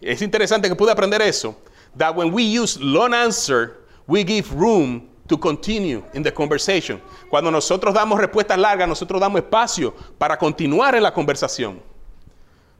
[0.00, 1.54] Es interesante que pude aprender eso.
[1.96, 7.00] That when we use long answer, we give room to continue in the conversation.
[7.30, 11.80] Cuando nosotros damos respuestas largas, nosotros damos espacio para continuar en la conversación.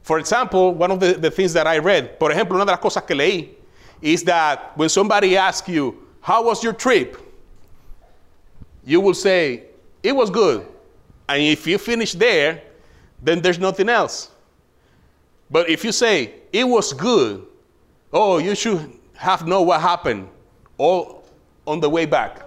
[0.01, 2.79] For example, one of the, the things that I read, por ejemplo, una de las
[2.79, 3.49] cosas que leí,
[4.01, 7.17] is that when somebody asks you, How was your trip?
[8.83, 9.65] You will say,
[10.01, 10.65] It was good.
[11.27, 12.63] And if you finish there,
[13.21, 14.31] then there's nothing else.
[15.51, 17.45] But if you say, It was good,
[18.11, 20.27] oh, you should have known what happened
[20.77, 21.23] all
[21.65, 22.41] on the way back.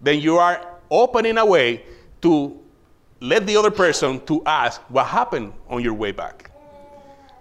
[0.00, 0.60] Then you are
[0.90, 1.84] opening a way
[2.22, 2.52] to
[3.20, 6.50] let the other person to ask what happened on your way back.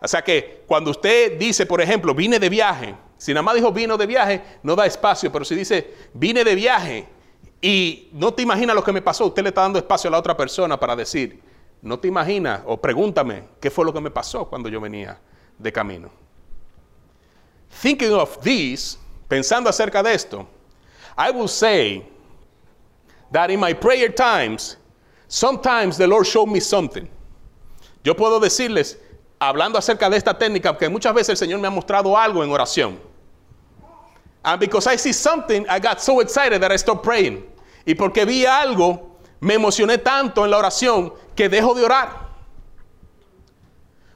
[0.02, 3.72] O sea que cuando usted dice, por ejemplo, vine de viaje, si nada más dijo
[3.72, 7.08] vino de viaje, no da espacio, pero si dice vine de viaje
[7.62, 10.20] y no te imaginas lo que me pasó, usted le está dando espacio a la
[10.20, 11.42] otra persona para decir,
[11.82, 15.20] no te imaginas o pregúntame qué fue lo que me pasó cuando yo venía
[15.58, 16.25] de camino.
[17.76, 18.98] Thinking of this,
[19.30, 20.48] pensando acerca de esto,
[21.18, 22.06] I will say
[23.32, 24.78] that in my prayer times,
[25.28, 27.10] sometimes the Lord showed me something.
[28.04, 28.96] Yo puedo decirles,
[29.42, 32.50] hablando acerca de esta técnica, que muchas veces el Señor me ha mostrado algo en
[32.50, 32.98] oración.
[34.46, 37.44] And because I see something, I got so excited that I stopped praying.
[37.86, 42.26] Y porque vi algo, me emocioné tanto en la oración que dejo de orar.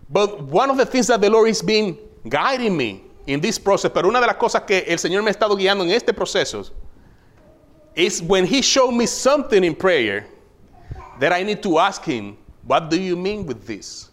[0.08, 1.98] But one of the things that the Lord has been
[2.28, 5.32] guiding me in this process, pero una de las cosas que el Señor me ha
[5.32, 6.64] estado guiando en este proceso,
[7.96, 10.26] is when He showed me something in prayer
[11.20, 14.10] that I need to ask Him, what do you mean with this?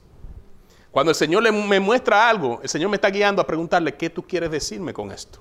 [0.92, 4.10] Cuando el Señor le- me muestra algo, el Señor me está guiando a preguntarle, ¿qué
[4.10, 5.40] tú quieres decirme con esto?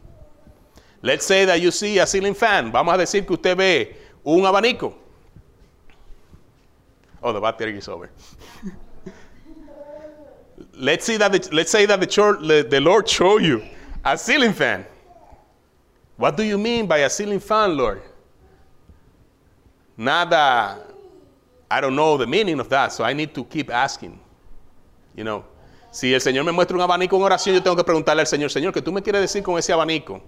[1.01, 2.71] Let's say that you see a ceiling fan.
[2.71, 4.95] Vamos a decir que usted ve un abanico.
[7.21, 8.09] Oh, the battery is over.
[10.77, 13.63] let's, see that the, let's say that the, chor- the, Lord showed you
[14.03, 14.85] a ceiling fan.
[16.17, 18.01] What do you mean by a ceiling fan, Lord?
[19.97, 20.79] Nada,
[21.69, 24.19] I don't know the meaning of that, so I need to keep asking.
[25.15, 25.45] You know,
[25.91, 28.49] si el Señor me muestra un abanico en oración, yo tengo que preguntarle al Señor,
[28.49, 30.21] Señor, ¿qué tú me quieres decir con ese abanico?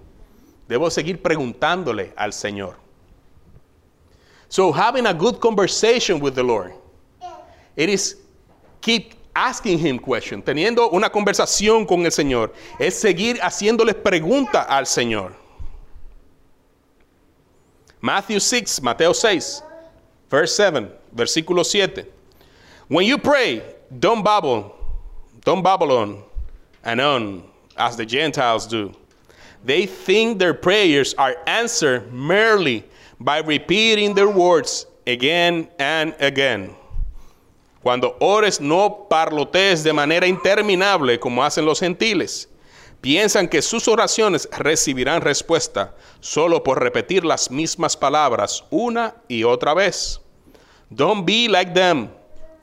[0.68, 2.76] Debo seguir preguntándole al Señor.
[4.50, 6.74] So having a good conversation with the Lord,
[7.76, 8.18] it is
[8.82, 10.44] keep asking him questions.
[10.44, 15.34] Teniendo una conversación con el Señor, es seguir haciéndole preguntas al Señor.
[18.02, 19.64] Matthew 6, Mateo 6,
[20.30, 22.06] verse 7, versículo 7.
[22.88, 23.62] When you pray,
[24.00, 24.76] don't babble,
[25.44, 26.24] don't babble on
[26.84, 27.44] and on
[27.78, 28.92] as the Gentiles do.
[29.64, 32.86] They think their prayers are answered merely
[33.20, 36.76] by repeating their words again and again.
[37.82, 42.50] Cuando ores, no parlotees de manera interminable como hacen los gentiles.
[43.02, 49.74] Piensan que sus oraciones recibirán respuesta solo por repetir las mismas palabras una y otra
[49.74, 50.20] vez.
[50.90, 52.10] Don't be like them,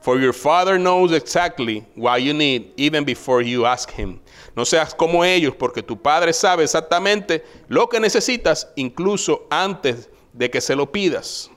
[0.01, 4.19] for your Father knows exactly what you need even before you ask Him.
[4.55, 10.49] No seas como ellos, porque tu Padre sabe exactamente lo que necesitas incluso antes de
[10.49, 11.49] que se lo pidas.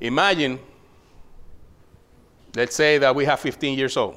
[0.00, 0.58] Imagine,
[2.54, 4.16] let's say that we have 15 years old.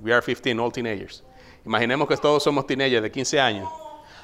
[0.00, 1.22] We are 15, all teenagers.
[1.66, 3.68] Imaginemos que todos somos teenagers de 15 años.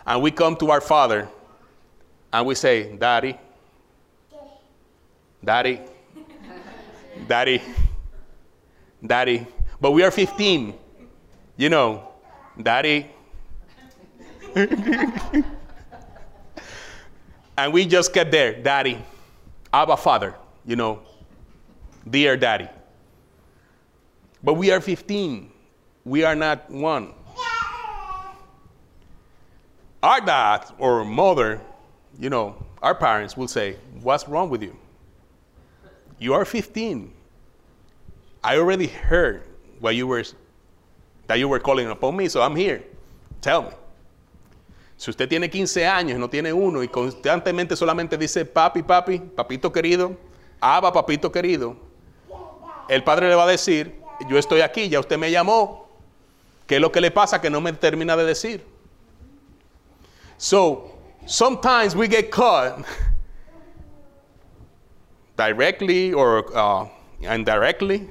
[0.07, 1.29] And we come to our father
[2.33, 3.39] and we say, Daddy,
[5.45, 5.81] Daddy,
[7.27, 7.63] Daddy,
[9.05, 9.47] Daddy.
[9.81, 10.75] But we are 15.
[11.57, 12.09] You know,
[12.61, 13.11] Daddy.
[17.57, 19.03] and we just get there, Daddy,
[19.73, 20.35] Abba Father,
[20.67, 21.01] you know,
[22.09, 22.69] dear Daddy.
[24.43, 25.51] But we are 15.
[26.05, 27.14] We are not one.
[30.03, 31.61] Our dad or mother,
[32.18, 34.76] you know, our parents will say, What's wrong with you?
[36.18, 37.12] You are 15.
[38.43, 39.43] I already heard
[39.78, 40.24] what you were
[41.28, 42.82] that you were calling upon me, so I'm here.
[43.40, 43.70] Tell me.
[44.97, 49.72] Si usted tiene 15 años no tiene uno y constantemente solamente dice papi, papi, papito
[49.72, 50.16] querido,
[50.61, 51.76] aba, papito querido,
[52.88, 55.89] el padre le va a decir, yo estoy aquí, ya usted me llamó,
[56.66, 58.64] ¿qué es lo que le pasa que no me termina de decir?
[60.39, 60.91] So
[61.27, 62.85] sometimes we get caught
[65.37, 66.87] directly or uh,
[67.20, 68.09] indirectly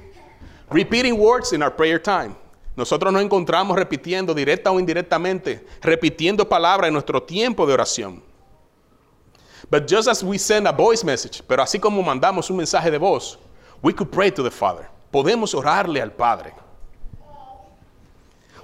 [0.70, 2.36] repeating words in our prayer time.
[2.78, 8.22] Nosotros nos encontramos repitiendo directa o indirectamente, repitiendo palabras en nuestro tiempo de oración.
[9.70, 12.98] But just as we send a voice message, pero así como mandamos un mensaje de
[12.98, 13.38] voz,
[13.82, 14.88] we could pray to the Father.
[15.12, 16.54] Podemos orarle al Padre.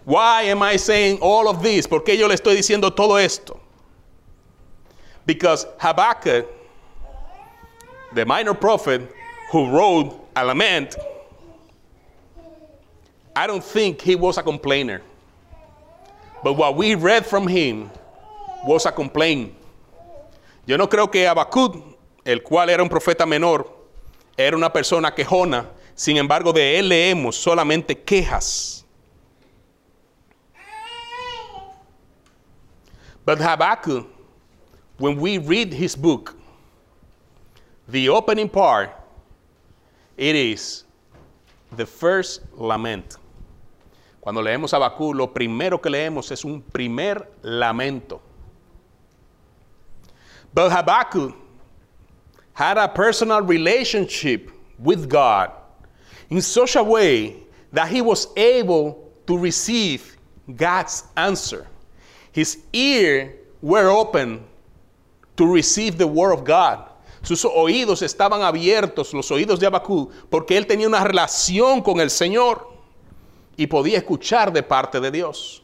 [0.06, 1.86] Why am I saying all of this?
[1.86, 3.60] ¿Por qué yo le estoy diciendo todo esto?
[5.26, 6.48] Because Habakkuk,
[8.14, 9.02] the minor prophet
[9.52, 10.96] who wrote a lament,
[13.36, 15.02] I don't think he was a complainer.
[16.42, 17.90] But what we read from him
[18.66, 19.54] was a complaint.
[20.66, 21.84] Yo no creo que Habacuc,
[22.26, 23.68] el cual era un profeta menor,
[24.38, 25.66] era una persona quejona.
[25.98, 28.86] Sin embargo, de él leemos solamente quejas.
[33.26, 34.08] But Habakkuk,
[35.00, 36.36] when we read his book,
[37.88, 38.92] the opening part,
[40.18, 40.84] it is
[41.76, 43.18] the first lament.
[44.22, 48.22] Cuando leemos Habacuc, lo primero que leemos es un primer lamento.
[50.54, 51.34] But Habakkuk
[52.54, 55.57] had a personal relationship with God
[56.30, 60.18] in such a way that he was able to receive
[60.56, 61.68] God's answer.
[62.32, 64.44] His ears were open
[65.36, 66.84] to receive the word of God.
[67.22, 72.10] Sus oídos estaban abiertos, los oídos de Habacuc, porque él tenía una relación con el
[72.10, 72.68] Señor
[73.58, 75.62] y podía escuchar de parte de Dios.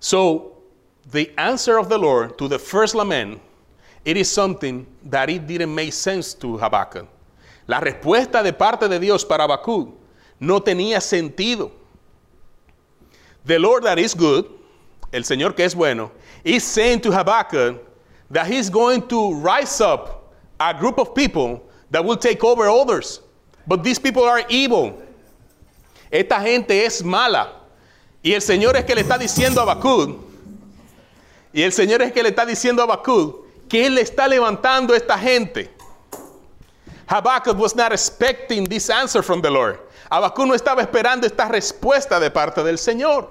[0.00, 0.58] So,
[1.10, 3.40] the answer of the Lord to the first lament,
[4.04, 7.08] it is something that it didn't make sense to Habakkuk.
[7.66, 9.94] La respuesta de parte de Dios para Habacuc
[10.40, 11.70] no tenía sentido.
[13.46, 14.46] The Lord that is good,
[15.12, 16.12] el Señor que es bueno,
[16.44, 17.80] is saying to Habakkuk
[18.30, 23.20] that he's going to rise up a group of people that will take over others.
[23.66, 25.02] But these people are evil.
[26.10, 27.52] Esta gente es mala.
[28.22, 30.18] Y el Señor es que le está diciendo a Habacuc,
[31.52, 33.43] y el Señor es que le está diciendo a Habacuc
[33.74, 35.68] que Él está levantando a esta gente.
[37.08, 39.80] Habakkuk was not expecting this answer from the Lord.
[40.08, 43.28] Habacuc no estaba esperando esta respuesta de parte del Señor.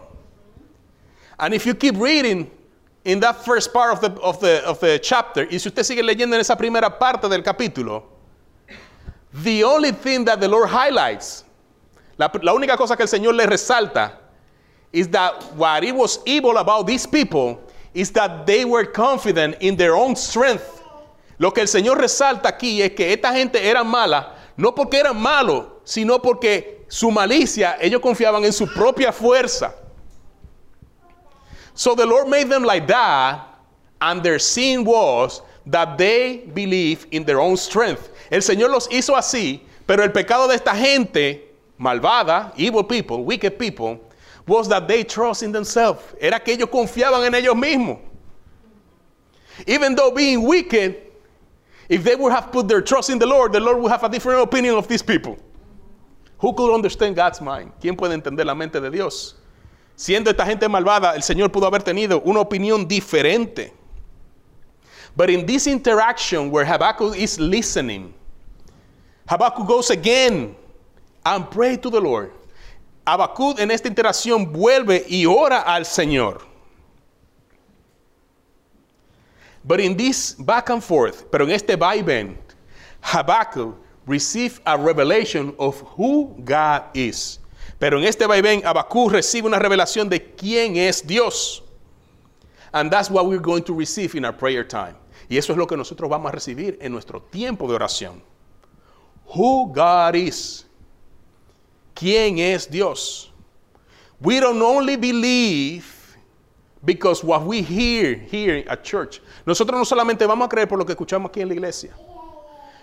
[1.40, 2.52] And if you keep reading
[3.06, 6.04] in that first part of the, of the, of the chapter, y si usted sigue
[6.04, 8.04] leyendo en esa primera parte del capítulo,
[9.32, 11.46] the only thing that the Lord highlights,
[12.18, 14.18] la, la única cosa que el Señor le resalta,
[14.92, 17.64] is that what it was evil about these people
[17.94, 20.82] is that they were confident in their own strength.
[21.38, 25.20] Lo que el Señor resalta aquí es que esta gente era mala, no porque eran
[25.20, 29.74] malos, sino porque su malicia, ellos confiaban en su propia fuerza.
[31.74, 33.48] So the Lord made them like that,
[34.00, 38.12] and their sin was that they believe in their own strength.
[38.30, 43.58] El Señor los hizo así, pero el pecado de esta gente malvada, evil people, wicked
[43.58, 44.00] people,
[44.46, 46.02] was that they trust in themselves.
[46.20, 48.00] Era que ellos confiaban en ellos mismos.
[49.68, 50.98] Even though being wicked,
[51.90, 54.10] if they would have put their trust in the Lord, the Lord would have a
[54.10, 55.38] different opinion of these people.
[56.40, 57.72] Who could understand God's mind?
[57.80, 59.36] ¿Quién puede entender la mente de Dios?
[59.96, 63.72] Siendo esta gente malvada, el Señor pudo haber tenido una opinión diferente.
[65.16, 68.14] But in this interaction where Habakkuk is listening,
[69.28, 70.56] Habakkuk goes again
[71.26, 72.32] and pray to the Lord.
[73.06, 76.42] Habakkuk en esta interacción vuelve y ora al Señor.
[79.64, 82.38] But in this back and forth, pero en este va y ven,
[83.02, 87.40] Habakkuk received a revelation of who God is.
[87.80, 91.62] Pero en este va y ven, Habakkuk recibe una revelación de quién es Dios.
[92.74, 94.96] And that's what we're going to receive in our prayer time.
[95.30, 98.22] Y eso es lo que nosotros vamos a recibir en nuestro tiempo de oración.
[99.36, 100.66] Who God is.
[101.94, 103.32] ¿Quién es Dios?
[104.22, 105.86] We don't only believe
[106.86, 109.22] because what we hear here at church.
[109.46, 111.94] Nosotros no solamente vamos a creer por lo que escuchamos aquí en la iglesia.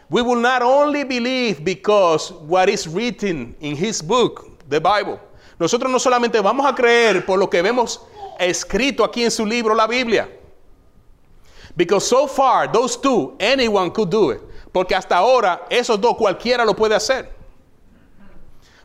[0.08, 5.20] We will not only believe because what is written in his book, the Bible.
[5.58, 8.00] Nosotros no solamente vamos a creer por lo que vemos
[8.38, 10.28] escrito aquí en su libro, la Biblia.
[11.76, 14.40] Because so far, those two, anyone could do it.
[14.72, 17.39] Porque hasta ahora, esos dos cualquiera lo puede hacer.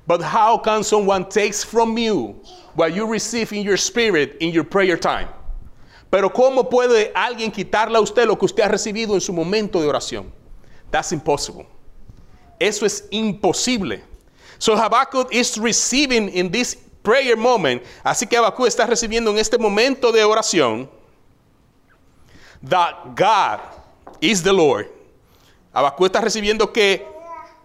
[0.08, 2.42] But how can someone takes from you
[2.76, 5.28] what you receive in your spirit in your prayer time?
[6.12, 9.82] Pero ¿cómo puede alguien quitarle a usted lo que usted ha recibido en su momento
[9.82, 10.32] de oración?
[10.92, 11.68] That's impossible.
[12.60, 14.02] Eso es imposible.
[14.60, 17.84] So Habakkuk is receiving in this prayer moment.
[18.04, 20.90] Así que Habacuc está recibiendo en este momento de oración
[22.64, 23.62] that God
[24.22, 24.88] is the Lord.
[25.74, 27.06] Habacuc está recibiendo que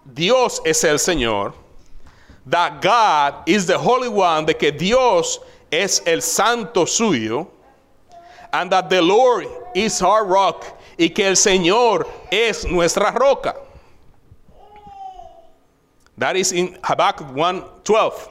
[0.05, 1.55] Dios es el Señor.
[2.51, 5.39] That God is the Holy One, de que Dios
[5.71, 7.49] es el santo suyo.
[8.53, 10.81] And that the Lord is our rock.
[10.99, 13.55] Y que el Señor es nuestra roca.
[16.19, 18.29] That is in Habakkuk 1:12.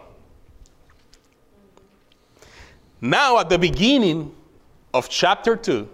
[3.02, 4.36] Now, at the beginning
[4.94, 5.88] of chapter 2,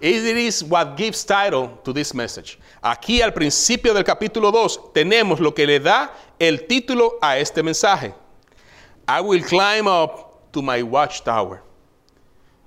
[0.00, 2.60] it is what gives title to this message.
[2.80, 7.62] Aquí al principio del capítulo 2 tenemos lo que le da el título a este
[7.62, 8.14] mensaje.
[9.08, 11.62] I will climb up to my watchtower.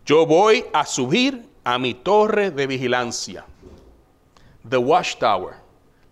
[0.06, 3.46] Yo voy a subir a mi torre de vigilancia.
[4.68, 5.56] The watchtower,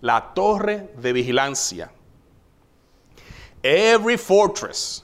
[0.01, 1.89] la torre de vigilancia.
[3.63, 5.03] Every fortress,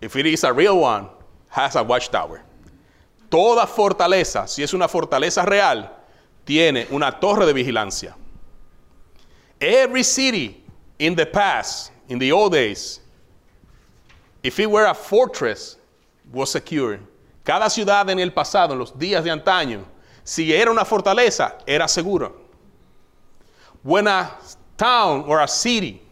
[0.00, 1.08] if it is a real one,
[1.48, 2.42] has a watchtower.
[3.28, 5.90] Toda fortaleza, si es una fortaleza real,
[6.44, 8.16] tiene una torre de vigilancia.
[9.60, 10.62] Every city
[10.98, 13.00] in the past, in the old days,
[14.42, 15.76] if it were a fortress,
[16.32, 17.00] was secure.
[17.44, 19.84] Cada ciudad en el pasado, en los días de antaño,
[20.22, 22.34] si era una fortaleza, era seguro.
[23.82, 24.30] When a
[24.76, 26.02] town or a city,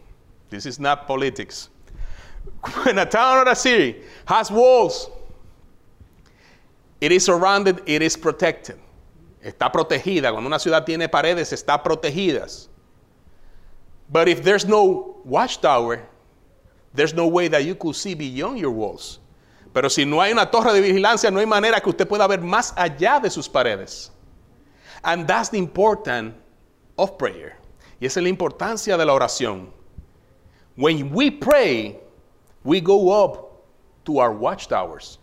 [0.49, 1.69] this is not politics,
[2.83, 5.09] when a town or a city has walls,
[6.99, 8.79] it is surrounded, it is protected.
[9.43, 10.31] Está protegida.
[10.31, 12.66] Cuando una ciudad tiene paredes, está protegidas.
[14.09, 16.01] But if there's no watchtower,
[16.93, 19.19] there's no way that you could see beyond your walls.
[19.73, 22.39] Pero si no hay una torre de vigilancia, no hay manera que usted pueda ver
[22.39, 24.11] más allá de sus paredes.
[25.03, 26.33] And that's the importance
[26.97, 27.57] of prayer.
[27.99, 29.67] Y esa es la importancia de la oración.
[30.75, 31.99] When we pray,
[32.63, 33.65] we go up
[34.05, 35.19] to our watchtowers.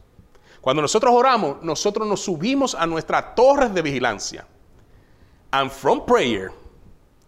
[0.61, 4.45] Cuando nosotros oramos, nosotros nos subimos a nuestras torres de vigilancia.
[5.53, 6.53] And from prayer,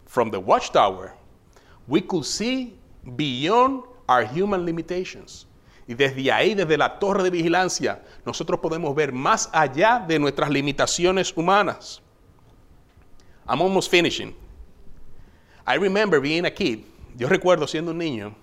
[0.07, 1.14] from the watchtower,
[1.89, 2.74] we could see
[3.16, 5.47] beyond our human limitations.
[5.89, 10.51] Y desde ahí, desde la torre de vigilancia, nosotros podemos ver más allá de nuestras
[10.51, 12.01] limitaciones humanas.
[13.49, 14.34] I'm almost finishing.
[15.66, 16.84] I remember being a kid.
[17.16, 18.34] Yo recuerdo siendo un niño,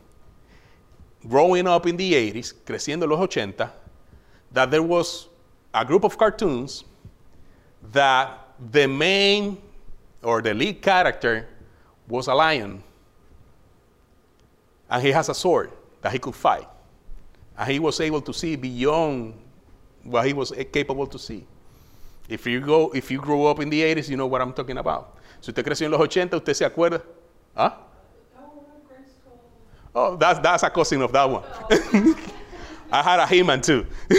[1.23, 3.71] growing up in the 80s, creciendo en los 80,
[4.51, 5.27] that there was
[5.73, 6.85] a group of cartoons
[7.91, 9.57] that the main
[10.23, 11.47] or the lead character
[12.07, 12.81] was a lion.
[14.93, 15.71] And he has a sword
[16.03, 16.67] that he could fight.
[17.57, 19.33] And he was able to see beyond
[20.03, 21.47] what he was capable to see.
[22.29, 24.77] If you, go, if you grew up in the 80s, you know what I'm talking
[24.77, 25.17] about.
[25.41, 27.01] Si usted creció en los 80, usted se acuerda.
[27.57, 27.75] ¿Ah?
[29.95, 31.43] Oh, that's, that's a cousin of that one.
[32.91, 33.87] I had a He-Man too.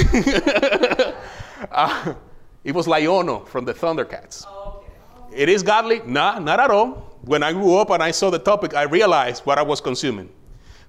[1.70, 2.14] uh,
[2.64, 4.44] it was Liono from the Thundercats.
[5.32, 6.02] It is godly?
[6.04, 7.18] Nah, not at all.
[7.22, 10.30] When I grew up and I saw the topic, I realized what I was consuming.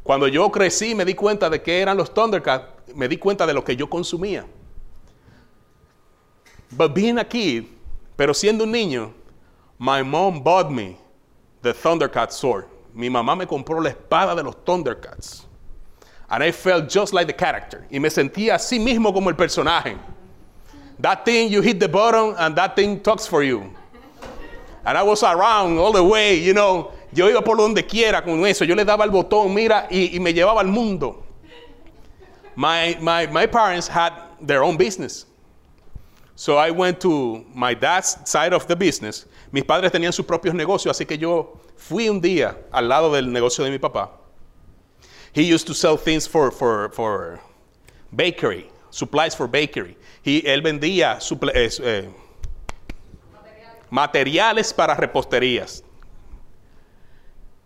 [0.05, 3.55] Cuando yo crecí, me di cuenta de que eran los Thundercats, me di cuenta de
[3.55, 4.45] lo que yo consumía.
[6.77, 7.65] But being a kid,
[8.15, 9.11] pero siendo un niño,
[9.79, 10.95] my mom bought me
[11.63, 12.65] the Thundercat sword.
[12.93, 15.47] Mi mamá me compró la espada de los Thundercats.
[16.29, 17.87] And I felt just like the character.
[17.91, 19.97] Y me sentía así mismo como el personaje.
[20.99, 23.73] That thing, you hit the button and that thing talks for you.
[24.85, 26.91] And I was around all the way, you know.
[27.15, 28.65] Yo iba por donde quiera con eso.
[28.65, 31.23] Yo le daba el botón, mira, y, me llevaba al mundo.
[32.57, 34.11] My, my, my parents had
[34.41, 35.25] their own business.
[36.35, 39.25] So I went to my dad's side of the business.
[39.53, 43.31] Mis padres tenían sus propios negocios, así que yo fui un día al lado del
[43.31, 44.09] negocio de mi papá.
[45.31, 47.39] He used to sell things for, for, for
[48.13, 49.97] bakery, supplies for bakery.
[50.21, 51.19] He, él vendía
[51.81, 52.09] eh,
[53.89, 55.84] materiales para reposterías.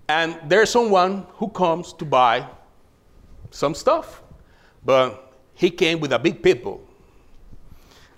[0.10, 2.44] And there's someone who comes to buy
[3.52, 4.24] some stuff.
[4.84, 6.80] But he came with a big pitbull.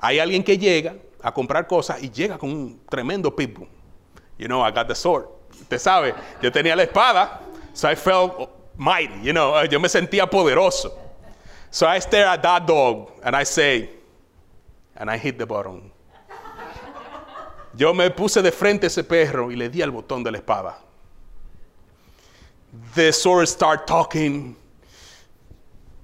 [0.02, 3.68] Hay alguien que llega a comprar cosas y llega con un tremendo pitbull.
[4.38, 5.28] You know, I got the sword.
[5.52, 7.42] Usted sabe, yo tenía la espada,
[7.74, 10.94] so I felt mighty, you know, yo me sentía poderoso.
[11.70, 13.90] So I stare at that dog and I say,
[14.96, 15.92] and I hit the button.
[17.76, 20.38] Yo me puse de frente a ese perro y le di al botón de la
[20.38, 20.78] espada.
[22.96, 24.56] The sword start talking,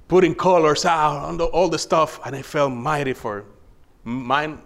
[0.08, 3.46] putting colors out, all the stuff, and I felt mighty for
[4.04, 4.60] mine,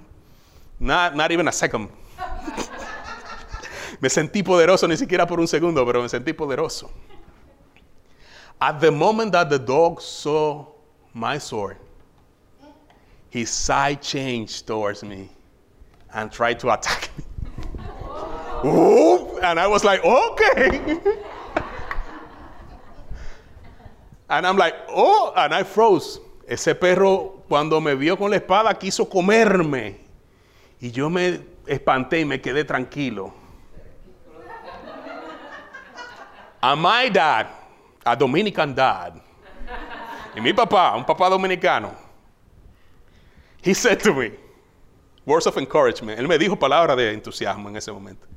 [0.79, 1.89] not, not even a second.
[4.01, 6.89] me sentí poderoso, ni siquiera por un segundo, pero me sentí poderoso.
[8.59, 10.65] At the moment that the dog saw
[11.13, 11.77] my sword,
[13.29, 15.29] his side changed towards me
[16.13, 17.23] and tried to attack me.
[18.69, 20.99] Ooh, and I was like, okay.
[24.31, 26.19] and I'm like, oh, and I froze.
[26.47, 29.97] Ese perro, cuando me vio con la espada, quiso comerme.
[30.79, 33.33] Y yo me espanté y me quedé tranquilo.
[36.63, 37.47] And my dad,
[38.05, 39.21] a Dominican dad,
[40.35, 41.95] y mi papá, un papá dominicano,
[43.61, 44.31] he said to me,
[45.25, 46.19] words of encouragement.
[46.19, 48.27] Él me dijo palabras de entusiasmo en ese momento.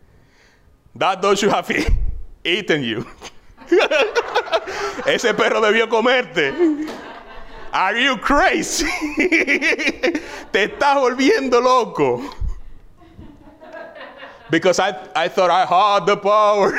[0.95, 1.71] That dog should have
[2.45, 3.07] eaten you.
[5.07, 6.53] Ese perro debió comerte.
[7.73, 8.87] Are you crazy?
[10.53, 12.23] Te estás volviendo loco.
[14.51, 16.71] Because I, I thought I had the power.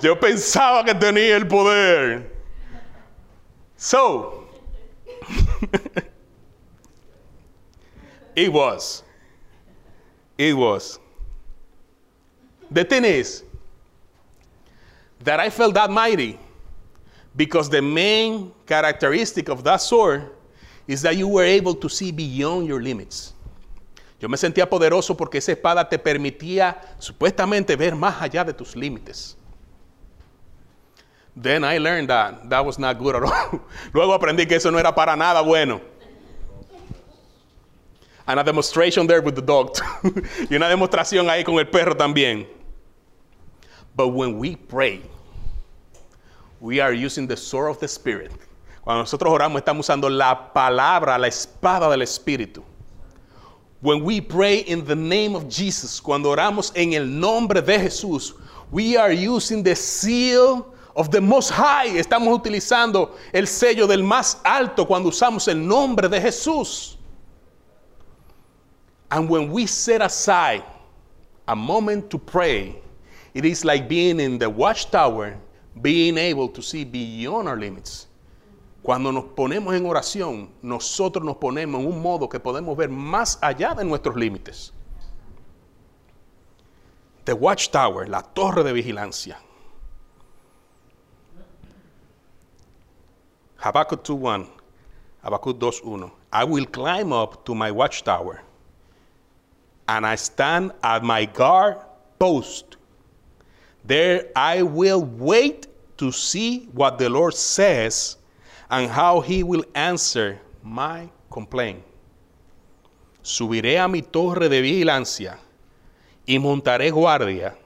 [0.00, 2.30] Yo pensaba que tenía el poder.
[3.76, 4.46] So,
[8.36, 9.02] it was.
[10.38, 11.00] It was.
[12.70, 13.42] The thing is
[15.24, 16.38] that I felt that mighty
[17.36, 20.30] because the main characteristic of that sword
[20.86, 23.34] is that you were able to see beyond your limits.
[24.20, 28.76] Yo me sentía poderoso porque esa espada te permitía supuestamente ver más allá de tus
[28.76, 29.36] límites.
[31.34, 33.60] Then I learned that that was not good at all.
[33.94, 35.80] Luego aprendí que eso no era para nada bueno.
[38.26, 39.76] And a demonstration there with the dog.
[40.50, 42.46] y una demostración ahí con el perro también.
[43.96, 45.02] But when we pray,
[46.60, 48.32] we are using the sword of the Spirit.
[48.82, 52.62] Cuando nosotros oramos, estamos usando la palabra, la espada del Espíritu.
[53.82, 58.34] When we pray in the name of Jesus, cuando oramos en el nombre de Jesús,
[58.70, 61.88] we are using the seal of the Most High.
[61.88, 66.96] Estamos utilizando el sello del más alto cuando usamos el nombre de Jesús.
[69.10, 70.62] And when we set aside
[71.48, 72.76] a moment to pray,
[73.34, 75.36] it is like being in the watchtower,
[75.80, 78.06] being able to see beyond our limits.
[78.82, 83.38] Cuando nos ponemos en oración, nosotros nos ponemos en un modo que podemos ver más
[83.42, 84.72] allá de nuestros límites.
[87.26, 89.38] The watchtower, la torre de vigilancia.
[93.58, 94.48] Habakkuk 2.1,
[95.22, 96.10] Habakkuk 2.1.
[96.32, 98.40] I will climb up to my watchtower,
[99.86, 101.76] and I stand at my guard
[102.18, 102.78] post.
[103.84, 105.66] There I will wait
[105.96, 108.16] to see what the Lord says
[108.70, 111.82] and how he will answer my complaint.
[113.22, 115.38] Subiré a mi torre de vigilancia
[116.26, 117.56] y montaré guardia.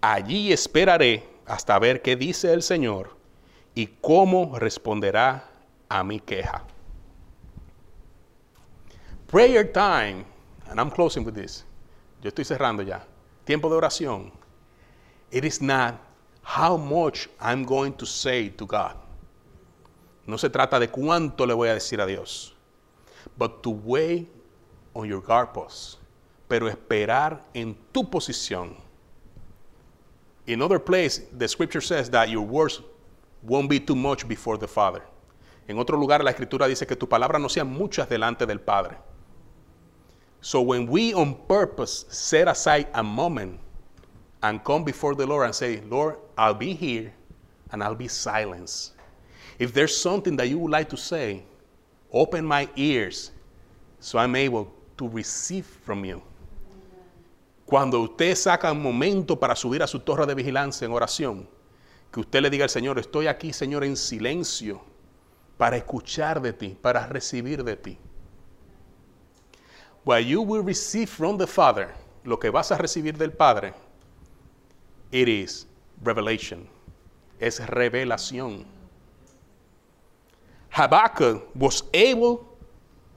[0.00, 3.10] Allí esperaré hasta ver qué dice el Señor
[3.74, 5.44] y cómo responderá
[5.88, 6.64] a mi queja.
[9.26, 10.24] Prayer time,
[10.68, 11.64] and I'm closing with this.
[12.22, 13.04] Yo estoy cerrando ya.
[13.44, 14.32] Tiempo de oración.
[15.30, 16.00] It is not
[16.42, 18.96] how much I'm going to say to God.
[20.26, 22.52] No se trata de cuánto le voy a decir a Dios,
[23.36, 24.28] but to wait
[24.94, 25.98] on your guard post,
[26.48, 28.76] pero esperar en tu posición.
[30.46, 32.80] In other place, the scripture says that your words
[33.42, 35.02] won't be too much before the Father.
[35.68, 38.96] En otro lugar, la escritura dice que tu palabra no sean muchas delante del Padre.
[40.40, 43.60] So when we on purpose set aside a moment
[44.42, 47.12] and come before the Lord and say, Lord, I'll be here
[47.72, 48.92] and I'll be silenced.
[49.58, 51.42] If there's something that you would like to say,
[52.12, 53.30] open my ears
[54.00, 56.22] so I'm able to receive from you.
[57.66, 61.46] Cuando usted saca un momento para subir a su torre de vigilancia en oración,
[62.10, 64.80] que usted le diga al Señor, estoy aquí, Señor, en silencio,
[65.56, 67.98] para escuchar de ti, para recibir de ti.
[70.04, 73.74] What you will receive from the Father, lo que vas a recibir del Padre,
[75.12, 75.66] it is
[76.02, 76.68] revelation.
[77.40, 78.64] Es revelación.
[80.70, 82.46] Habakkuk was able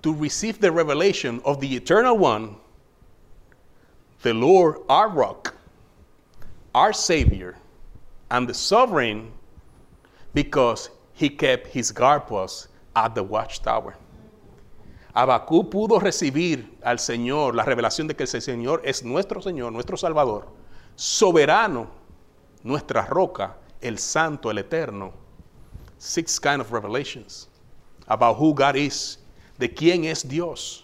[0.02, 2.56] to receive the revelation of the eternal one,
[4.22, 5.56] the Lord, our rock,
[6.74, 7.56] our Savior,
[8.32, 9.32] and the sovereign,
[10.34, 13.96] because he kept his guard post at the watchtower.
[15.16, 19.96] Habacuc pudo recibir al Señor la revelación de que el Señor es nuestro Señor, nuestro
[19.96, 20.48] Salvador,
[20.96, 21.90] soberano,
[22.64, 25.14] nuestra roca, el santo, el eterno.
[25.98, 27.48] Six kind of revelations
[28.08, 29.20] about who God is,
[29.58, 30.84] de quién es Dios,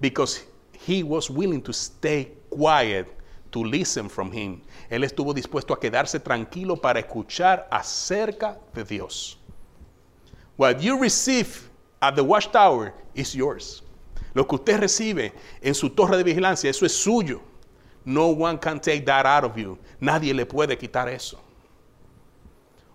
[0.00, 3.06] because he was willing to stay quiet
[3.50, 4.60] to listen from him.
[4.90, 9.38] Él estuvo dispuesto a quedarse tranquilo para escuchar acerca de Dios.
[10.56, 11.70] What you receive
[12.00, 13.82] at the watchtower is yours.
[14.34, 15.32] Lo que usted recibe
[15.62, 17.40] en su torre de vigilancia, eso es suyo.
[18.04, 19.78] No one can take that out of you.
[20.00, 21.38] Nadie le puede quitar eso.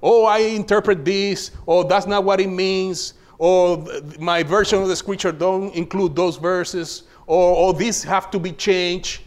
[0.02, 1.52] Oh, I interpret this.
[1.68, 3.16] Oh, that's not what it means.
[3.40, 3.88] Oh,
[4.20, 7.04] my version of the scripture don't include those verses.
[7.28, 9.22] Oh, oh this have to be changed.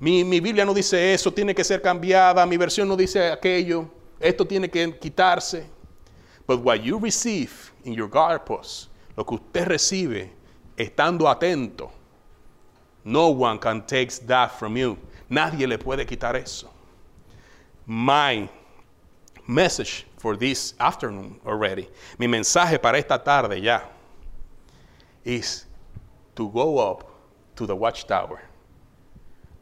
[0.00, 2.46] Mi, mi Biblia no dice eso, tiene que ser cambiada.
[2.48, 3.88] Mi versión no dice aquello.
[4.20, 5.64] Esto tiene que quitarse.
[6.46, 10.30] But what you receive in your post, lo que usted recibe
[10.76, 11.90] estando atento,
[13.06, 14.98] no one can take that from you.
[15.30, 16.68] Nadie le puede quitar eso.
[17.86, 18.48] My
[19.46, 21.88] message for this afternoon already,
[22.18, 23.82] mi mensaje para esta tarde ya,
[25.24, 25.66] is
[26.34, 27.08] to go up
[27.54, 28.42] to the watchtower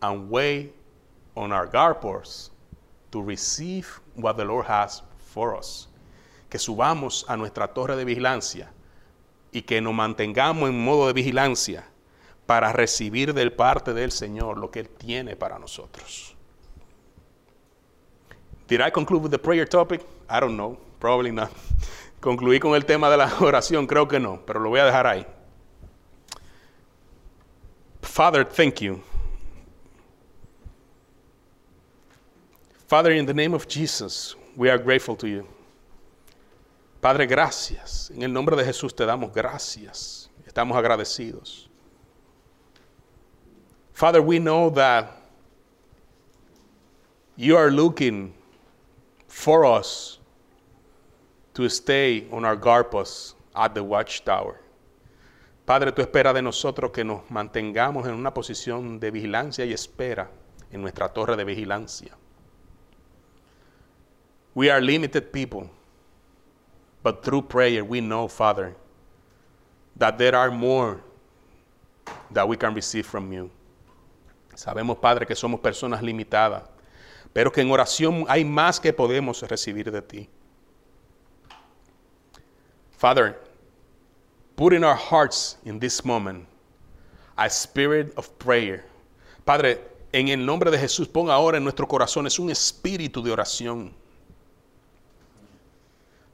[0.01, 0.74] and wait
[1.36, 2.51] on our guard posts
[3.12, 5.88] to receive what the Lord has for us.
[6.49, 8.68] Que subamos a nuestra torre de vigilancia
[9.53, 11.84] y que nos mantengamos en modo de vigilancia
[12.47, 16.34] para recibir del parte del Señor lo que Él tiene para nosotros.
[18.68, 20.03] Did I conclude with the prayer topic?
[20.28, 21.51] I don't know, probably not.
[22.20, 25.07] Concluí con el tema de la oración, creo que no, pero lo voy a dejar
[25.07, 25.26] ahí.
[28.01, 29.03] Father, thank you.
[32.86, 35.47] Father, in the name of Jesus, we are grateful to you.
[37.01, 38.11] Padre, gracias.
[38.14, 40.30] En el nombre de Jesús te damos gracias.
[40.47, 41.68] Estamos agradecidos.
[43.95, 45.22] Father, we know that
[47.36, 48.34] you are looking
[49.28, 50.18] for us
[51.55, 54.61] to stay on our guard post at the watchtower.
[55.64, 60.28] Padre, tú esperas de nosotros que nos mantengamos en una posición de vigilancia y espera
[60.72, 62.11] en nuestra torre de vigilancia.
[64.55, 65.70] We are limited people.
[67.05, 68.74] But through prayer, we know, Father,
[69.97, 71.01] that there are more
[72.32, 73.51] that we can receive from you.
[74.55, 76.62] Sabemos, Padre, que somos personas limitadas,
[77.32, 80.28] pero que en oración hay más que podemos recibir de ti.
[82.96, 83.38] Father,
[84.57, 86.46] put in our hearts in this moment
[87.36, 88.84] a spirit of prayer.
[89.44, 89.80] Padre,
[90.12, 93.92] en el nombre de Jesús, ponga ahora en nuestro corazones un espíritu de oración.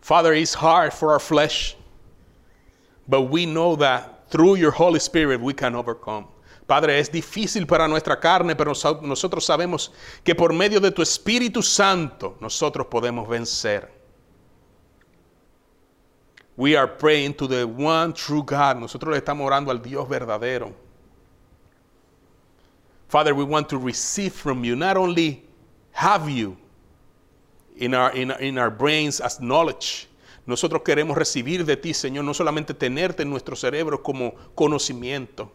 [0.01, 1.77] Father, it's hard for our flesh,
[3.09, 6.27] but we know that through your Holy Spirit we can overcome.
[6.71, 9.91] Padre, es difícil para nuestra carne, pero nosotros sabemos
[10.23, 13.91] que por medio de tu Espíritu Santo nosotros podemos vencer.
[16.57, 18.77] We are praying to the one true God.
[18.77, 20.73] Nosotros le estamos orando al Dios verdadero.
[23.09, 25.43] Father, we want to receive from you, not only
[25.91, 26.57] have you,
[27.79, 30.07] in our, in, in our brains as knowledge.
[30.47, 35.51] Nosotros queremos recibir de ti, Señor, no solamente tenerte en nuestro cerebro como conocimiento,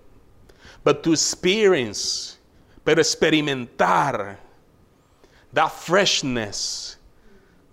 [0.86, 2.38] but to experience,
[2.86, 4.38] pero experimentar
[5.52, 6.98] that freshness,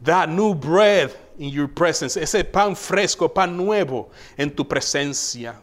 [0.00, 5.56] that new bread in your presence, ese pan fresco, pan nuevo en tu presencia.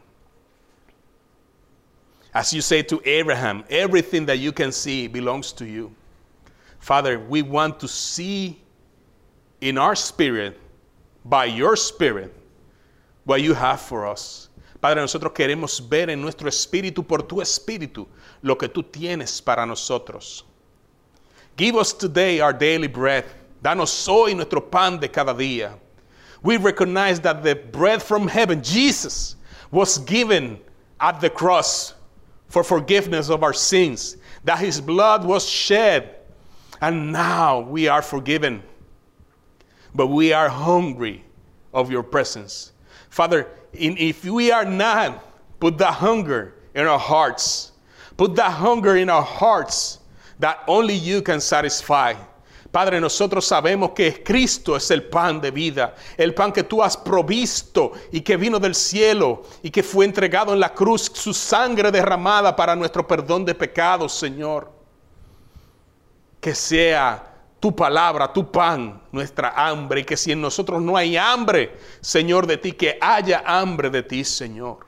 [2.34, 5.92] As you say to Abraham, everything that you can see belongs to you.
[6.78, 8.62] Father, we want to see
[9.62, 10.60] in our spirit,
[11.26, 12.32] by your spirit,
[13.24, 14.49] what you have for us.
[14.80, 18.08] Padre, nosotros queremos ver en nuestro espíritu, por tu espíritu,
[18.42, 20.46] lo que tú tienes para nosotros.
[21.58, 23.26] Give us today our daily bread.
[23.62, 25.78] Danos hoy nuestro pan de cada día.
[26.42, 29.36] We recognize that the bread from heaven, Jesus,
[29.72, 30.60] was given
[31.02, 31.94] at the cross
[32.48, 34.16] for forgiveness of our sins,
[34.46, 36.16] that his blood was shed,
[36.82, 38.64] and now we are forgiven
[39.94, 41.24] but we are hungry
[41.74, 42.72] of your presence.
[43.10, 45.24] Father, if we are not,
[45.60, 47.72] put the hunger in our hearts.
[48.18, 50.00] Put the hunger in our hearts
[50.40, 52.14] that only you can satisfy.
[52.72, 56.96] Padre, nosotros sabemos que Cristo es el pan de vida, el pan que tú has
[56.96, 61.92] provisto y que vino del cielo y que fue entregado en la cruz, su sangre
[61.92, 64.72] derramada para nuestro perdón de pecados, Señor.
[66.40, 67.29] Que sea
[67.60, 72.48] tu palabra, tu pan, nuestra hambre, y que si en nosotros no hay hambre, Señor,
[72.48, 74.86] de ti, que haya hambre de ti, Señor.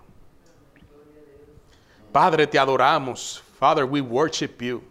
[2.11, 3.41] Padre, te adoramos.
[3.59, 4.81] Father, we worship you.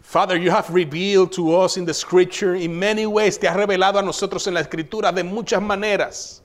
[0.00, 3.38] Father, you have revealed to us in the scripture in many ways.
[3.38, 6.40] Te has revelado a nosotros en la escritura de muchas maneras.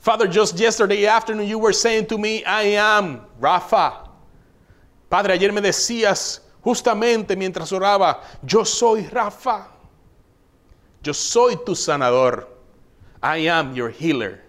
[0.00, 4.08] Father, just yesterday afternoon you were saying to me, I am Rafa.
[5.08, 9.68] Padre, ayer me decías justamente mientras oraba, yo soy Rafa.
[11.00, 12.48] Yo soy tu sanador.
[13.22, 14.40] I am your healer.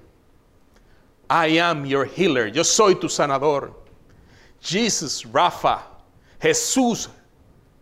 [1.29, 2.47] I am your healer.
[2.47, 3.71] Yo soy tu sanador.
[4.59, 5.83] Jesus, Rafa.
[6.41, 7.07] Jesús,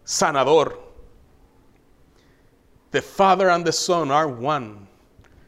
[0.05, 0.79] sanador.
[2.91, 4.85] The Father and the Son are one.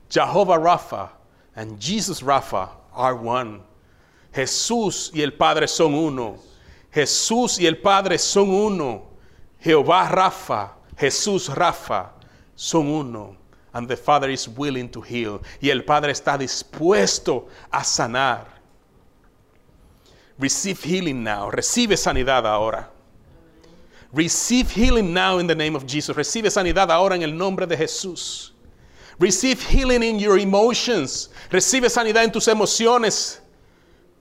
[0.08, 1.10] Jehovah Rapha
[1.58, 3.64] and Jesus Rapha are one.
[4.34, 6.40] Jesús y el Padre son uno.
[6.92, 9.04] Jesús y el Padre son uno.
[9.60, 12.14] Jehová Rafa, Jesús Rafa
[12.56, 13.36] son uno.
[13.74, 15.42] And the Father is willing to heal.
[15.62, 18.46] Y el Padre está dispuesto a sanar.
[20.40, 21.50] Receive healing now.
[21.50, 22.90] Recibe sanidad ahora.
[24.14, 26.16] Receive healing now in the name of Jesus.
[26.16, 28.52] Recibe sanidad ahora en el nombre de Jesús.
[29.20, 31.30] Receive healing in your emotions.
[31.50, 33.40] Recibe sanidad en tus emociones.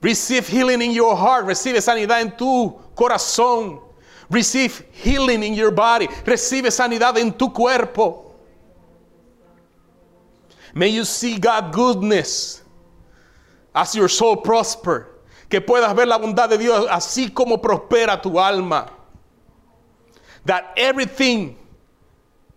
[0.03, 1.47] Receive healing in your heart.
[1.47, 3.81] Recibe sanidad en tu corazón.
[4.29, 6.07] Receive healing in your body.
[6.25, 8.35] Recibe sanidad en tu cuerpo.
[10.75, 12.63] May you see God goodness
[13.75, 15.09] as your soul prosper.
[15.49, 18.91] Que puedas ver la bondad de Dios así como prospera tu alma.
[20.45, 21.57] That everything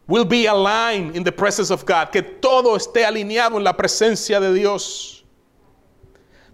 [0.08, 2.12] will be aligned in the presence of God.
[2.12, 5.19] Que todo esté alineado en la presencia de Dios.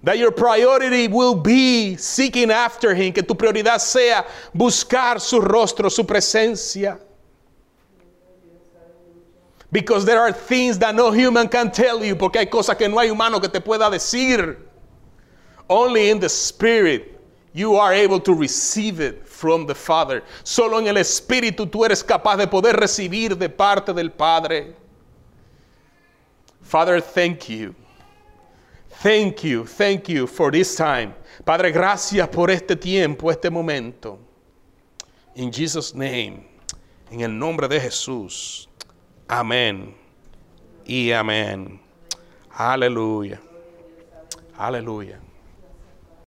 [0.06, 3.12] That your priority will be seeking after Him.
[3.12, 4.24] Que tu prioridad sea
[4.56, 7.00] buscar su rostro, su presencia.
[9.72, 12.16] Because there are things that no human can tell you.
[12.16, 14.58] Porque hay cosas que no hay humano que te pueda decir.
[15.68, 17.20] Only in the Spirit
[17.54, 20.22] you are able to receive it from the Father.
[20.44, 24.76] Solo en el Espíritu tú eres capaz de poder recibir de parte del Padre.
[26.62, 27.74] Father, thank you.
[29.02, 31.14] Thank you, thank you for this time.
[31.44, 34.20] Padre, gracias por este tiempo, este momento.
[35.36, 36.48] In Jesus' name,
[37.12, 38.68] en el nombre de Jesús.
[39.28, 39.94] Amén
[40.86, 41.80] y amén.
[42.52, 43.40] Aleluya.
[44.58, 45.25] Aleluya.